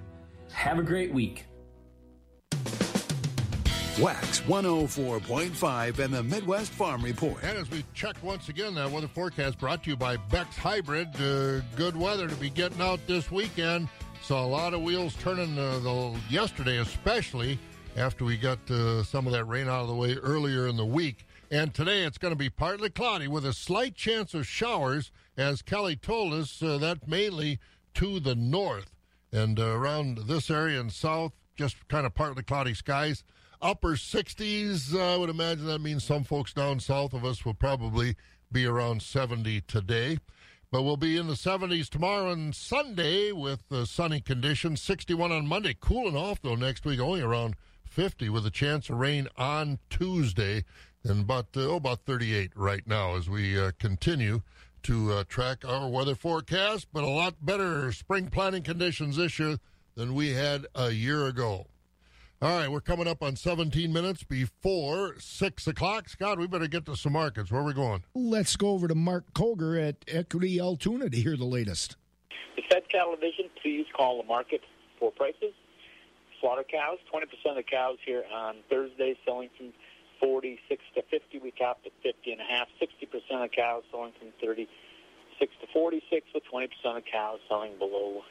[0.52, 1.46] Have a great week.
[4.00, 7.42] Wax 104.5 and the Midwest Farm Report.
[7.42, 11.08] And as we check once again, that weather forecast brought to you by Beck's Hybrid.
[11.20, 13.88] Uh, good weather to be getting out this weekend.
[14.22, 17.58] Saw a lot of wheels turning uh, the, yesterday, especially
[17.96, 20.86] after we got uh, some of that rain out of the way earlier in the
[20.86, 21.26] week.
[21.50, 25.60] And today it's going to be partly cloudy with a slight chance of showers, as
[25.60, 27.58] Kelly told us, uh, that mainly
[27.94, 28.91] to the north.
[29.32, 33.24] And uh, around this area and south, just kind of partly cloudy skies.
[33.60, 38.16] Upper 60s, I would imagine that means some folks down south of us will probably
[38.50, 40.18] be around 70 today.
[40.70, 44.80] But we'll be in the 70s tomorrow and Sunday with uh, sunny conditions.
[44.82, 45.76] 61 on Monday.
[45.78, 50.64] Cooling off, though, next week, only around 50 with a chance of rain on Tuesday.
[51.04, 54.40] And about, uh, oh, about 38 right now as we uh, continue
[54.84, 56.88] to uh, track our weather forecast.
[56.92, 59.58] But a lot better spring planting conditions this year
[59.94, 61.66] than we had a year ago.
[62.42, 66.08] All right, we're coming up on 17 minutes before 6 o'clock.
[66.08, 67.52] Scott, we better get to some markets.
[67.52, 68.02] Where are we going?
[68.14, 71.94] Let's go over to Mark Koger at Equity Altoona to hear the latest.
[72.56, 74.62] The Fed cattle division, please call the market
[74.98, 75.52] for prices.
[76.40, 79.72] Slaughter cows, 20% of the cows here on Thursday selling from
[80.22, 81.38] 46 to 50.
[81.40, 82.68] We topped at 50 and a half.
[82.80, 84.70] 60% of cows selling from 36
[85.60, 88.22] to 46 with 20% of cows selling below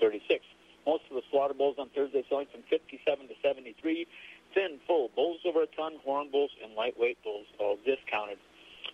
[0.00, 0.44] 36.
[0.86, 4.06] Most of the slaughter bulls on Thursday selling from 57 to 73.
[4.54, 8.36] Thin, full, bulls over a ton, horn bulls, and lightweight bulls all discounted.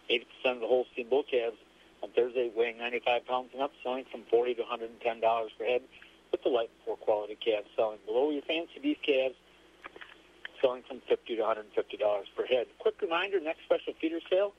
[0.08, 0.22] 80%
[0.54, 1.56] of the Holstein bull calves
[2.02, 5.82] on Thursday weighing 95 pounds and up selling from 40 to $110 per head,
[6.30, 9.34] with the light poor quality calves selling below your fancy beef calves
[10.60, 11.64] selling from 50 to $150
[12.36, 12.66] per head.
[12.78, 14.52] Quick reminder, next special feeder sale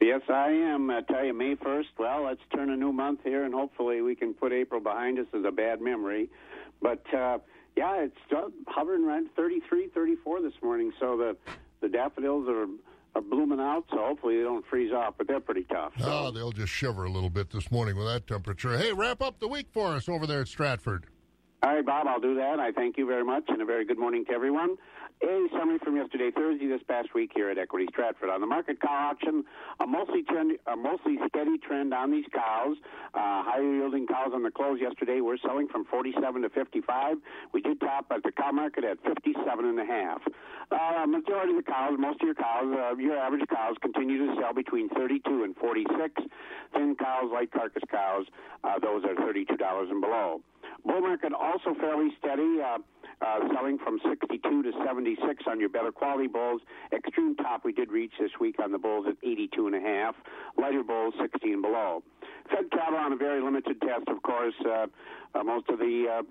[0.00, 0.88] Yes, I am.
[0.90, 4.14] I tell you, May 1st, well, let's turn a new month here, and hopefully we
[4.14, 6.30] can put April behind us as a bad memory.
[6.80, 7.38] But, uh,
[7.76, 11.36] yeah, it's uh, hovering around 33, 34 this morning, so the,
[11.80, 12.66] the daffodils are,
[13.14, 15.92] are blooming out, so hopefully they don't freeze off, but they're pretty tough.
[15.98, 16.06] So.
[16.06, 18.78] Oh, they'll just shiver a little bit this morning with that temperature.
[18.78, 21.06] Hey, wrap up the week for us over there at Stratford.
[21.62, 22.58] All right, Bob, I'll do that.
[22.58, 24.76] I thank you very much, and a very good morning to everyone.
[25.22, 28.30] A summary from yesterday, Thursday, this past week here at Equity Stratford.
[28.30, 29.44] On the market cow auction,
[29.78, 32.78] a mostly trend, a mostly steady trend on these cows.
[33.12, 37.18] Uh, higher yielding cows on the close yesterday were selling from 47 to 55.
[37.52, 40.22] We did top at the cow market at 57 and a half.
[40.70, 44.40] Uh, majority of the cows, most of your cows, uh, your average cows, continue to
[44.40, 46.22] sell between 32 and 46.
[46.72, 48.24] Thin cows, light carcass cows,
[48.64, 50.40] uh, those are $32 and below.
[50.84, 52.60] Bull market also fairly steady.
[52.60, 52.78] Uh,
[53.20, 56.62] uh, selling from 62 to 76 on your better quality bulls.
[56.92, 60.14] Extreme top we did reach this week on the bulls at 82 and a half.
[60.56, 62.02] Lighter bulls 16 below.
[62.48, 64.54] Fed cattle on a very limited test, of course.
[64.64, 64.86] Uh,
[65.34, 66.22] uh, most of the uh,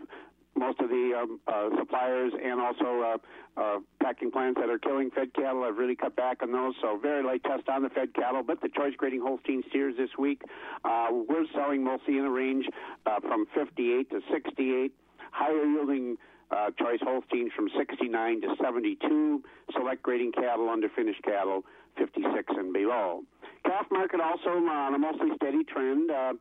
[0.56, 5.10] most of the um, uh, suppliers and also uh, uh, packing plants that are killing
[5.12, 6.74] fed cattle have really cut back on those.
[6.82, 8.44] So very light test on the fed cattle.
[8.44, 10.42] But the choice grading Holstein steers this week,
[10.84, 12.66] uh, we're selling mostly in a range
[13.06, 14.94] uh, from 58 to 68.
[15.32, 16.18] Higher yielding
[16.52, 19.44] uh, choice Holsteins from 69 to 72.
[19.74, 21.64] Select grading cattle under finished cattle
[21.98, 23.22] 56 and below.
[23.66, 26.10] Calf market also on a mostly steady trend.
[26.10, 26.34] Uh,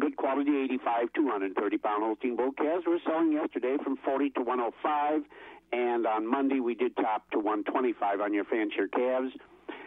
[0.00, 5.22] good quality 85, 230 pound Holstein bull calves were selling yesterday from 40 to 105,
[5.72, 9.32] and on Monday we did top to 125 on your fancier calves.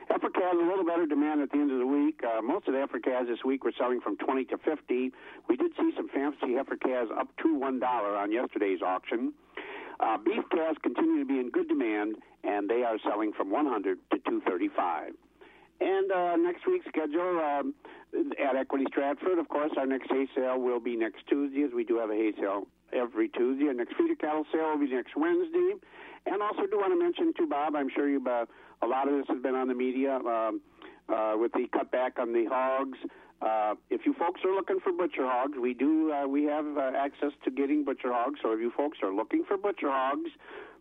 [0.09, 2.21] Heifer calves a little better demand at the end of the week.
[2.23, 5.11] Uh, most of the heifer calves this week were selling from 20 to 50.
[5.49, 9.33] We did see some fancy heifer calves up to one dollar on yesterday's auction.
[9.99, 13.97] Uh, beef calves continue to be in good demand, and they are selling from 100
[14.11, 15.13] to 235.
[15.79, 17.73] And uh, next week's schedule um,
[18.15, 21.83] at Equity Stratford, of course, our next hay sale will be next Tuesday, as we
[21.83, 23.67] do have a hay sale every Tuesday.
[23.67, 25.73] Our next feeder cattle sale will be next Wednesday.
[26.25, 27.75] And also, do want to mention too, Bob.
[27.75, 28.45] I'm sure you uh,
[28.81, 30.61] a lot of this has been on the media um,
[31.09, 32.97] uh, with the cutback on the hogs.
[33.41, 36.91] Uh, if you folks are looking for butcher hogs, we do uh, we have uh,
[36.97, 38.39] access to getting butcher hogs.
[38.41, 40.31] So if you folks are looking for butcher hogs,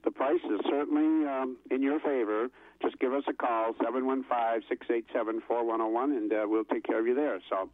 [0.07, 2.48] the price is certainly um, in your favor.
[2.80, 7.40] Just give us a call, 715-687-4101, and uh, we'll take care of you there.
[7.50, 7.68] So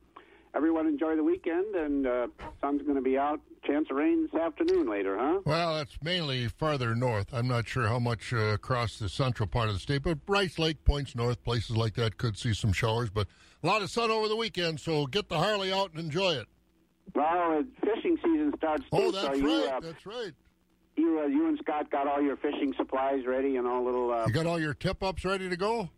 [0.55, 2.27] everyone enjoy the weekend, and uh,
[2.61, 3.41] sun's going to be out.
[3.67, 5.41] Chance of rain this afternoon later, huh?
[5.45, 7.27] Well, that's mainly farther north.
[7.33, 10.59] I'm not sure how much uh, across the central part of the state, but Rice
[10.59, 13.27] Lake points north, places like that could see some showers, but
[13.63, 16.47] a lot of sun over the weekend, so get the Harley out and enjoy it.
[17.15, 20.33] Well, fishing season starts too, Oh, that's so you, uh, that's right.
[20.97, 24.13] You, uh, you and Scott got all your fishing supplies ready, and all little.
[24.13, 25.89] Uh, You got all your tip ups ready to go?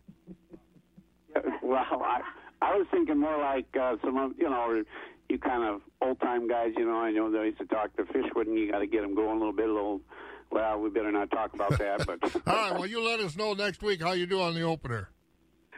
[1.62, 2.20] well, I,
[2.62, 4.82] I was thinking more like uh, some of you know,
[5.28, 6.72] you kind of old time guys.
[6.76, 9.02] You know, I know they used to talk to Fishwood, and you got to get
[9.02, 9.68] them going a little bit.
[9.68, 10.00] A little.
[10.50, 13.54] Well, we better not talk about that, but All right, well, you let us know
[13.54, 15.08] next week how you do on the opener.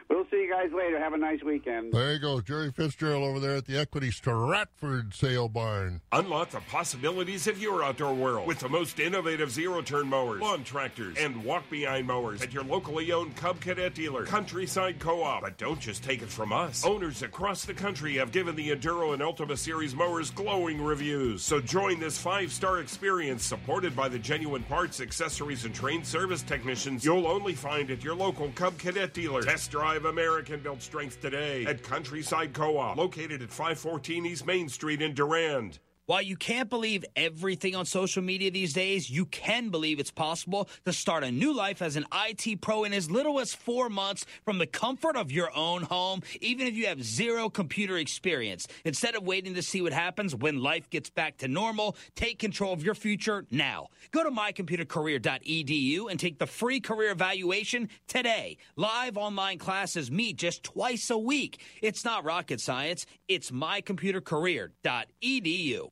[0.09, 0.99] We'll see you guys later.
[0.99, 1.93] Have a nice weekend.
[1.93, 6.01] There you go, Jerry Fitzgerald over there at the Equity Stratford Sale Barn.
[6.11, 10.63] Unlock the possibilities of your outdoor world with the most innovative zero turn mowers, lawn
[10.63, 15.41] tractors, and walk behind mowers at your locally owned Cub Cadet dealer, Countryside Co op.
[15.41, 16.85] But don't just take it from us.
[16.85, 21.41] Owners across the country have given the Enduro and Ultima Series mowers glowing reviews.
[21.41, 26.41] So join this five star experience supported by the genuine parts, accessories, and trained service
[26.41, 29.41] technicians you'll only find at your local Cub Cadet dealer.
[29.41, 34.69] Test drive American built strength today at Countryside Co op, located at 514 East Main
[34.69, 35.79] Street in Durand.
[36.07, 40.69] While you can't believe everything on social media these days, you can believe it's possible
[40.85, 44.25] to start a new life as an IT pro in as little as four months
[44.45, 48.69] from the comfort of your own home, even if you have zero computer experience.
[48.85, 52.71] Instead of waiting to see what happens when life gets back to normal, take control
[52.71, 53.87] of your future now.
[54.11, 58.55] Go to mycomputercareer.edu and take the free career evaluation today.
[58.77, 61.59] Live online classes meet just twice a week.
[61.81, 65.89] It's not rocket science, it's mycomputercareer.edu.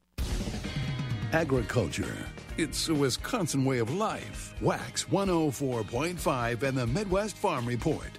[1.35, 2.15] Agriculture.
[2.55, 4.55] It's a Wisconsin way of life.
[4.61, 8.09] Wax 104.5 and the Midwest Farm Report.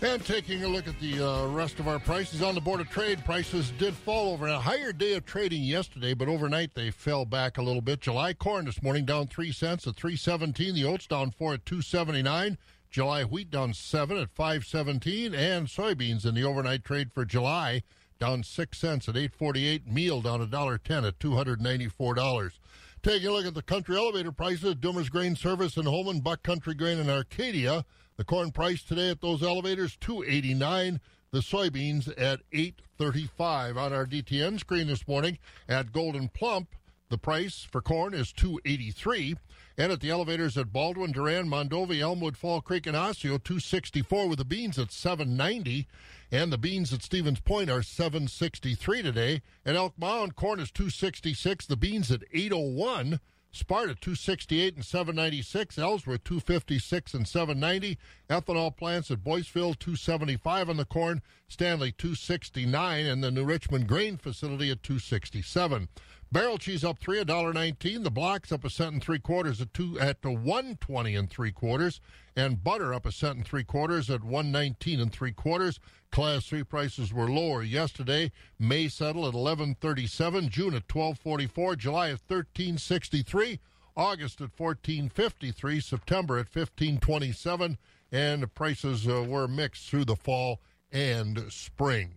[0.00, 2.88] And taking a look at the uh, rest of our prices on the Board of
[2.88, 7.24] Trade, prices did fall over a higher day of trading yesterday, but overnight they fell
[7.24, 8.00] back a little bit.
[8.00, 10.76] July corn this morning down three cents at three seventeen.
[10.76, 12.58] The oats down four at two seventy nine.
[12.92, 17.82] July wheat down seven at five seventeen, and soybeans in the overnight trade for July
[18.18, 19.86] down six cents at eight forty eight.
[19.86, 22.58] Meal down a dollar ten at two hundred ninety four dollars.
[23.02, 26.74] Taking a look at the country elevator prices, Doomer's Grain Service in Holmen, Buck Country
[26.74, 27.84] Grain in Arcadia.
[28.16, 31.00] The corn price today at those elevators, two eighty nine.
[31.32, 33.76] The soybeans at eight thirty five.
[33.76, 35.38] On our DTN screen this morning
[35.68, 36.68] at Gold'n Plump,
[37.10, 39.36] the price for corn is two eighty three.
[39.76, 44.38] And at the elevators at Baldwin, Durand, Mondovi, Elmwood, Fall Creek, and Osseo, 264 with
[44.38, 45.88] the beans at 790.
[46.30, 49.42] And the beans at Stevens Point are 763 today.
[49.66, 51.66] At Elk Mound, corn is 266.
[51.66, 53.20] The beans at 801.
[53.54, 57.96] Sparta 268 and 796, Ellsworth 256 and 790,
[58.28, 64.16] ethanol plants at Boyceville 275 on the corn, Stanley 269, and the New Richmond grain
[64.16, 65.86] facility at 267.
[66.34, 68.02] Barrel cheese up three, a dollar nineteen.
[68.02, 71.52] The blocks up a cent and three quarters at two at one twenty and three
[71.52, 72.00] quarters,
[72.34, 75.78] and butter up a cent and three quarters at one nineteen and three quarters.
[76.10, 78.32] Class three prices were lower yesterday.
[78.58, 83.22] May settled at eleven thirty seven, June at twelve forty four, July at thirteen sixty
[83.22, 83.60] three.
[83.96, 87.78] August at 1453, September at 1527,
[88.10, 90.60] and the prices uh, were mixed through the fall
[90.90, 92.16] and spring.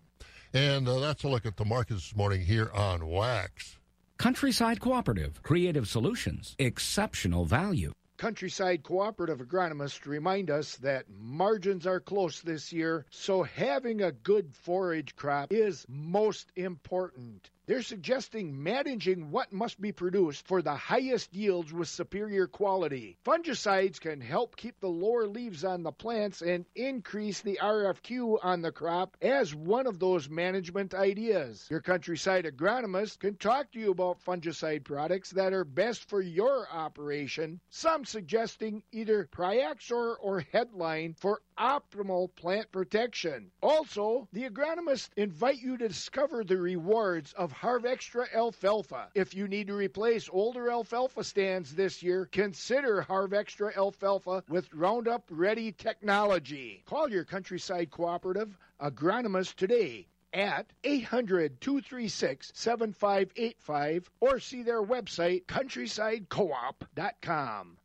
[0.52, 3.78] And uh, that's a look at the markets this morning here on Wax.
[4.18, 7.92] Countryside Cooperative, creative solutions, exceptional value.
[8.16, 14.52] Countryside Cooperative agronomists remind us that margins are close this year, so having a good
[14.52, 17.48] forage crop is most important.
[17.68, 23.18] They're suggesting managing what must be produced for the highest yields with superior quality.
[23.26, 28.62] Fungicides can help keep the lower leaves on the plants and increase the RFQ on
[28.62, 31.66] the crop as one of those management ideas.
[31.68, 36.66] Your countryside agronomist can talk to you about fungicide products that are best for your
[36.72, 43.50] operation, some suggesting either Priaxor or Headline for optimal plant protection.
[43.60, 49.08] Also, the agronomists invite you to discover the rewards of HarvXtra alfalfa.
[49.14, 55.24] If you need to replace older alfalfa stands this year, consider HarvXtra alfalfa with Roundup
[55.30, 56.82] Ready technology.
[56.86, 67.78] Call your countryside cooperative agronomist today at 800 236 7585 or see their website countrysidecoop.com.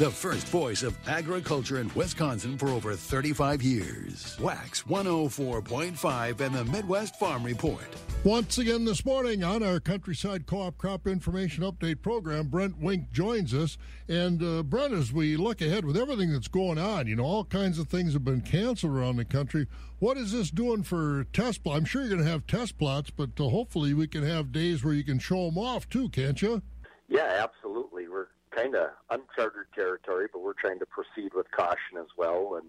[0.00, 4.38] The first voice of agriculture in Wisconsin for over 35 years.
[4.40, 7.84] Wax 104.5 and the Midwest Farm Report.
[8.24, 13.52] Once again this morning on our Countryside Co-op Crop Information Update program, Brent Wink joins
[13.52, 13.76] us.
[14.08, 17.44] And uh, Brent, as we look ahead with everything that's going on, you know, all
[17.44, 19.66] kinds of things have been canceled around the country.
[19.98, 21.76] What is this doing for test plots?
[21.76, 24.82] I'm sure you're going to have test plots, but uh, hopefully we can have days
[24.82, 26.62] where you can show them off too, can't you?
[27.06, 28.08] Yeah, absolutely.
[28.08, 32.56] We're kind of uncharted territory, but we're trying to proceed with caution as well.
[32.56, 32.66] And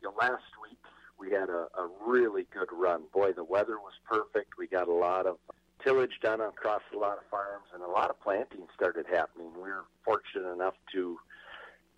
[0.00, 0.78] you know, last week
[1.18, 3.02] we had a, a really good run.
[3.12, 4.58] Boy, the weather was perfect.
[4.58, 5.38] We got a lot of
[5.84, 9.50] tillage done across a lot of farms, and a lot of planting started happening.
[9.54, 11.18] We were fortunate enough to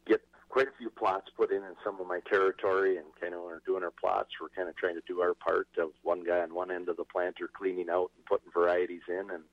[0.07, 3.43] get quite a few plots put in in some of my territory, and kind of
[3.43, 6.41] we're doing our plots, we're kind of trying to do our part of one guy
[6.41, 9.45] on one end of the planter cleaning out and putting varieties in, and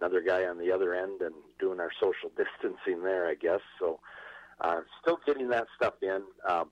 [0.00, 3.60] another guy on the other end and doing our social distancing there, I guess.
[3.78, 4.00] So,
[4.60, 6.22] uh, still getting that stuff in.
[6.48, 6.70] Um,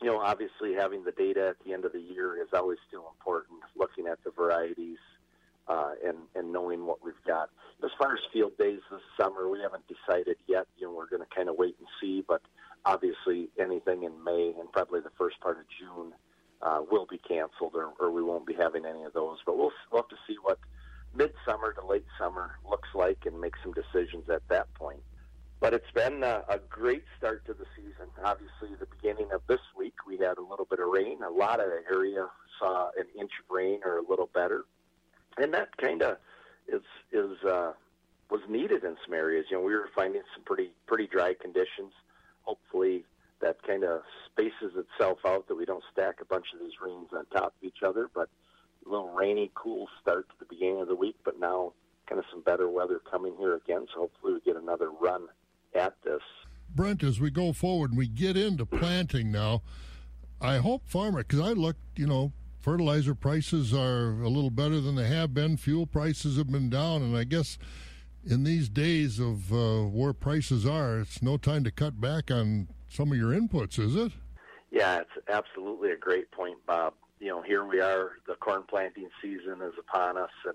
[0.00, 3.12] you know, obviously having the data at the end of the year is always still
[3.18, 3.58] important.
[3.76, 4.98] Looking at the varieties
[5.68, 7.50] uh, and and knowing what we've got.
[7.84, 10.66] As far as field days this summer, we haven't decided yet.
[10.78, 12.24] You know, we're going to kind of wait and see.
[12.26, 12.42] But
[12.84, 16.12] obviously, anything in May and probably the first part of June
[16.62, 19.38] uh, will be canceled, or, or we won't be having any of those.
[19.44, 20.58] But we'll we'll have to see what
[21.14, 25.00] midsummer to late summer looks like and make some decisions at that point.
[25.60, 28.06] But it's been a, a great start to the season.
[28.24, 31.18] Obviously, the beginning of this week, we had a little bit of rain.
[31.22, 32.28] A lot of the area
[32.60, 34.64] saw an inch of rain or a little better,
[35.36, 36.18] and that kind of
[36.68, 36.82] is
[37.12, 37.72] is uh,
[38.30, 39.46] was needed in some areas.
[39.50, 41.92] You know, we were finding some pretty pretty dry conditions.
[42.42, 43.04] Hopefully,
[43.40, 47.08] that kind of spaces itself out that we don't stack a bunch of these rains
[47.12, 48.08] on top of each other.
[48.14, 48.28] But
[48.88, 51.72] a little rainy, cool start to the beginning of the week, but now
[52.08, 53.86] kind of some better weather coming here again.
[53.92, 55.26] So hopefully, we get another run
[55.74, 56.22] at this.
[56.74, 59.62] Brent, as we go forward and we get into planting now,
[60.40, 64.94] I hope farmer because I looked, you know, fertilizer prices are a little better than
[64.94, 65.56] they have been.
[65.56, 67.58] Fuel prices have been down, and I guess
[68.24, 72.68] in these days of uh, where prices are, it's no time to cut back on
[72.88, 74.12] some of your inputs, is it?
[74.70, 76.94] Yeah, it's absolutely a great point, Bob.
[77.20, 80.54] You know, here we are, the corn planting season is upon us, and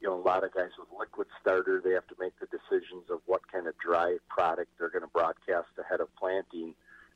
[0.00, 3.10] you know, a lot of guys with liquid starter, they have to make the decisions
[3.10, 6.74] of what kind of dry product they're going to broadcast ahead of planting.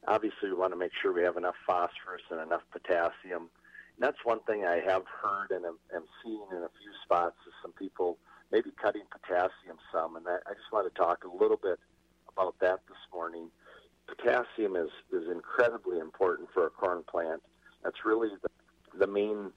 [0.09, 3.51] Obviously, we want to make sure we have enough phosphorus and enough potassium.
[3.95, 7.53] And that's one thing I have heard and am, seeing in a few spots is
[7.61, 8.17] some people
[8.51, 10.17] maybe cutting potassium some.
[10.17, 11.79] And I just want to talk a little bit
[12.33, 13.51] about that this morning.
[14.09, 17.43] Potassium is, is incredibly important for a corn plant.
[17.85, 18.49] That's really the,
[18.99, 19.53] the main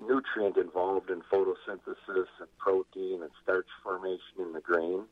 [0.00, 5.04] nutrient involved in photosynthesis and protein and starch formation in the grain.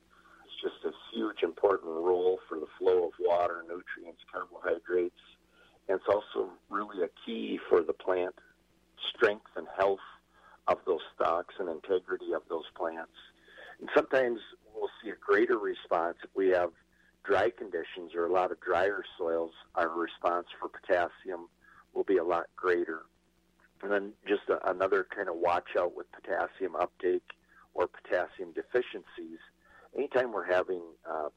[0.45, 5.21] It's just a huge important role for the flow of water, nutrients, carbohydrates,
[5.89, 8.35] and it's also really a key for the plant
[9.17, 10.05] strength and health
[10.69, 13.13] of those stocks and integrity of those plants.
[13.81, 14.41] And sometimes
[14.75, 16.71] we'll see a greater response if we have
[17.25, 19.53] dry conditions or a lot of drier soils.
[19.75, 21.49] Our response for potassium
[21.95, 23.03] will be a lot greater.
[23.83, 27.31] And then just a, another kind of watch out with potassium uptake
[27.75, 29.41] or potassium deficiencies.
[29.97, 31.29] Anytime we're having uh,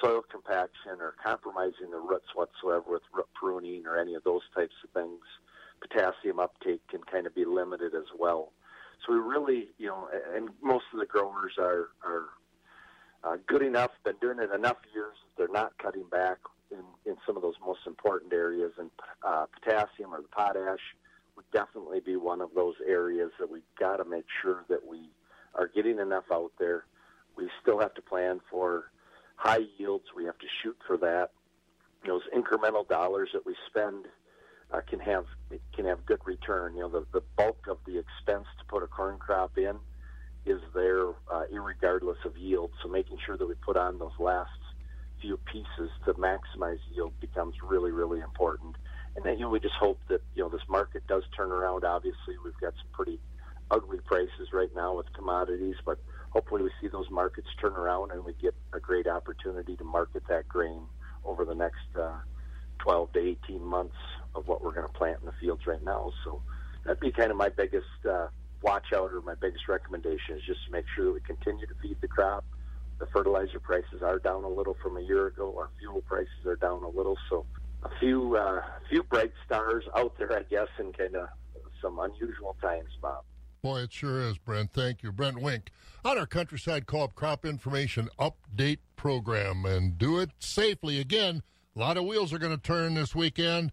[0.00, 4.74] soil compaction or compromising the roots whatsoever with root pruning or any of those types
[4.84, 5.20] of things,
[5.80, 8.52] potassium uptake can kind of be limited as well.
[9.04, 12.26] So we really, you know, and most of the growers are are
[13.24, 15.16] uh, good enough, been doing it enough years.
[15.36, 16.38] They're not cutting back
[16.70, 18.90] in, in some of those most important areas, and
[19.26, 20.80] uh, potassium or the potash
[21.40, 25.10] would definitely be one of those areas that we got to make sure that we
[25.54, 26.84] are getting enough out there.
[27.36, 28.90] We still have to plan for
[29.36, 30.04] high yields.
[30.14, 31.30] We have to shoot for that.
[32.06, 34.06] Those incremental dollars that we spend
[34.72, 35.24] uh, can have
[35.74, 36.74] can have good return.
[36.74, 39.76] You know, the, the bulk of the expense to put a corn crop in
[40.46, 42.70] is there, uh, irregardless of yield.
[42.82, 44.50] So making sure that we put on those last
[45.20, 48.76] few pieces to maximize yield becomes really, really important.
[49.16, 51.84] And then, you know, we just hope that you know this market does turn around.
[51.84, 53.20] Obviously, we've got some pretty
[53.70, 55.98] ugly prices right now with commodities, but
[56.30, 60.22] hopefully we see those markets turn around and we get a great opportunity to market
[60.28, 60.82] that grain
[61.24, 62.18] over the next uh,
[62.78, 63.96] 12 to 18 months
[64.34, 66.12] of what we're going to plant in the fields right now.
[66.24, 66.42] So
[66.84, 68.28] that'd be kind of my biggest uh,
[68.62, 71.74] watch out or my biggest recommendation is just to make sure that we continue to
[71.82, 72.44] feed the crop.
[72.98, 75.54] The fertilizer prices are down a little from a year ago.
[75.56, 77.16] Our fuel prices are down a little.
[77.30, 77.46] So
[77.82, 81.28] a few uh, few bright stars out there, I guess, in kind of
[81.80, 83.24] some unusual times, Bob.
[83.62, 84.72] Boy, it sure is, Brent.
[84.72, 85.12] Thank you.
[85.12, 85.70] Brent Wink
[86.04, 89.66] on our Countryside Co-op Crop Information Update Program.
[89.66, 90.98] And do it safely.
[90.98, 91.42] Again,
[91.76, 93.72] a lot of wheels are going to turn this weekend.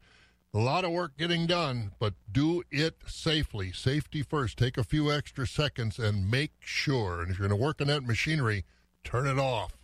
[0.53, 3.71] A lot of work getting done, but do it safely.
[3.71, 4.57] Safety first.
[4.57, 7.21] Take a few extra seconds and make sure.
[7.21, 8.65] And if you're going to work on that machinery,
[9.03, 9.77] turn it off.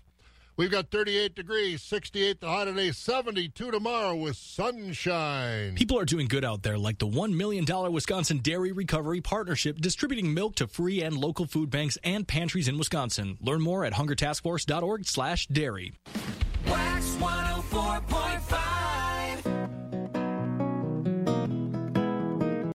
[0.55, 5.73] We've got 38 degrees, 68 the high today, 72 tomorrow with sunshine.
[5.73, 10.31] People are doing good out there, like the $1 million Wisconsin Dairy Recovery Partnership, distributing
[10.31, 13.37] milk to free and local food banks and pantries in Wisconsin.
[13.41, 15.93] Learn more at hungertaskforce.org slash dairy.
[16.67, 18.32] Wax 104.5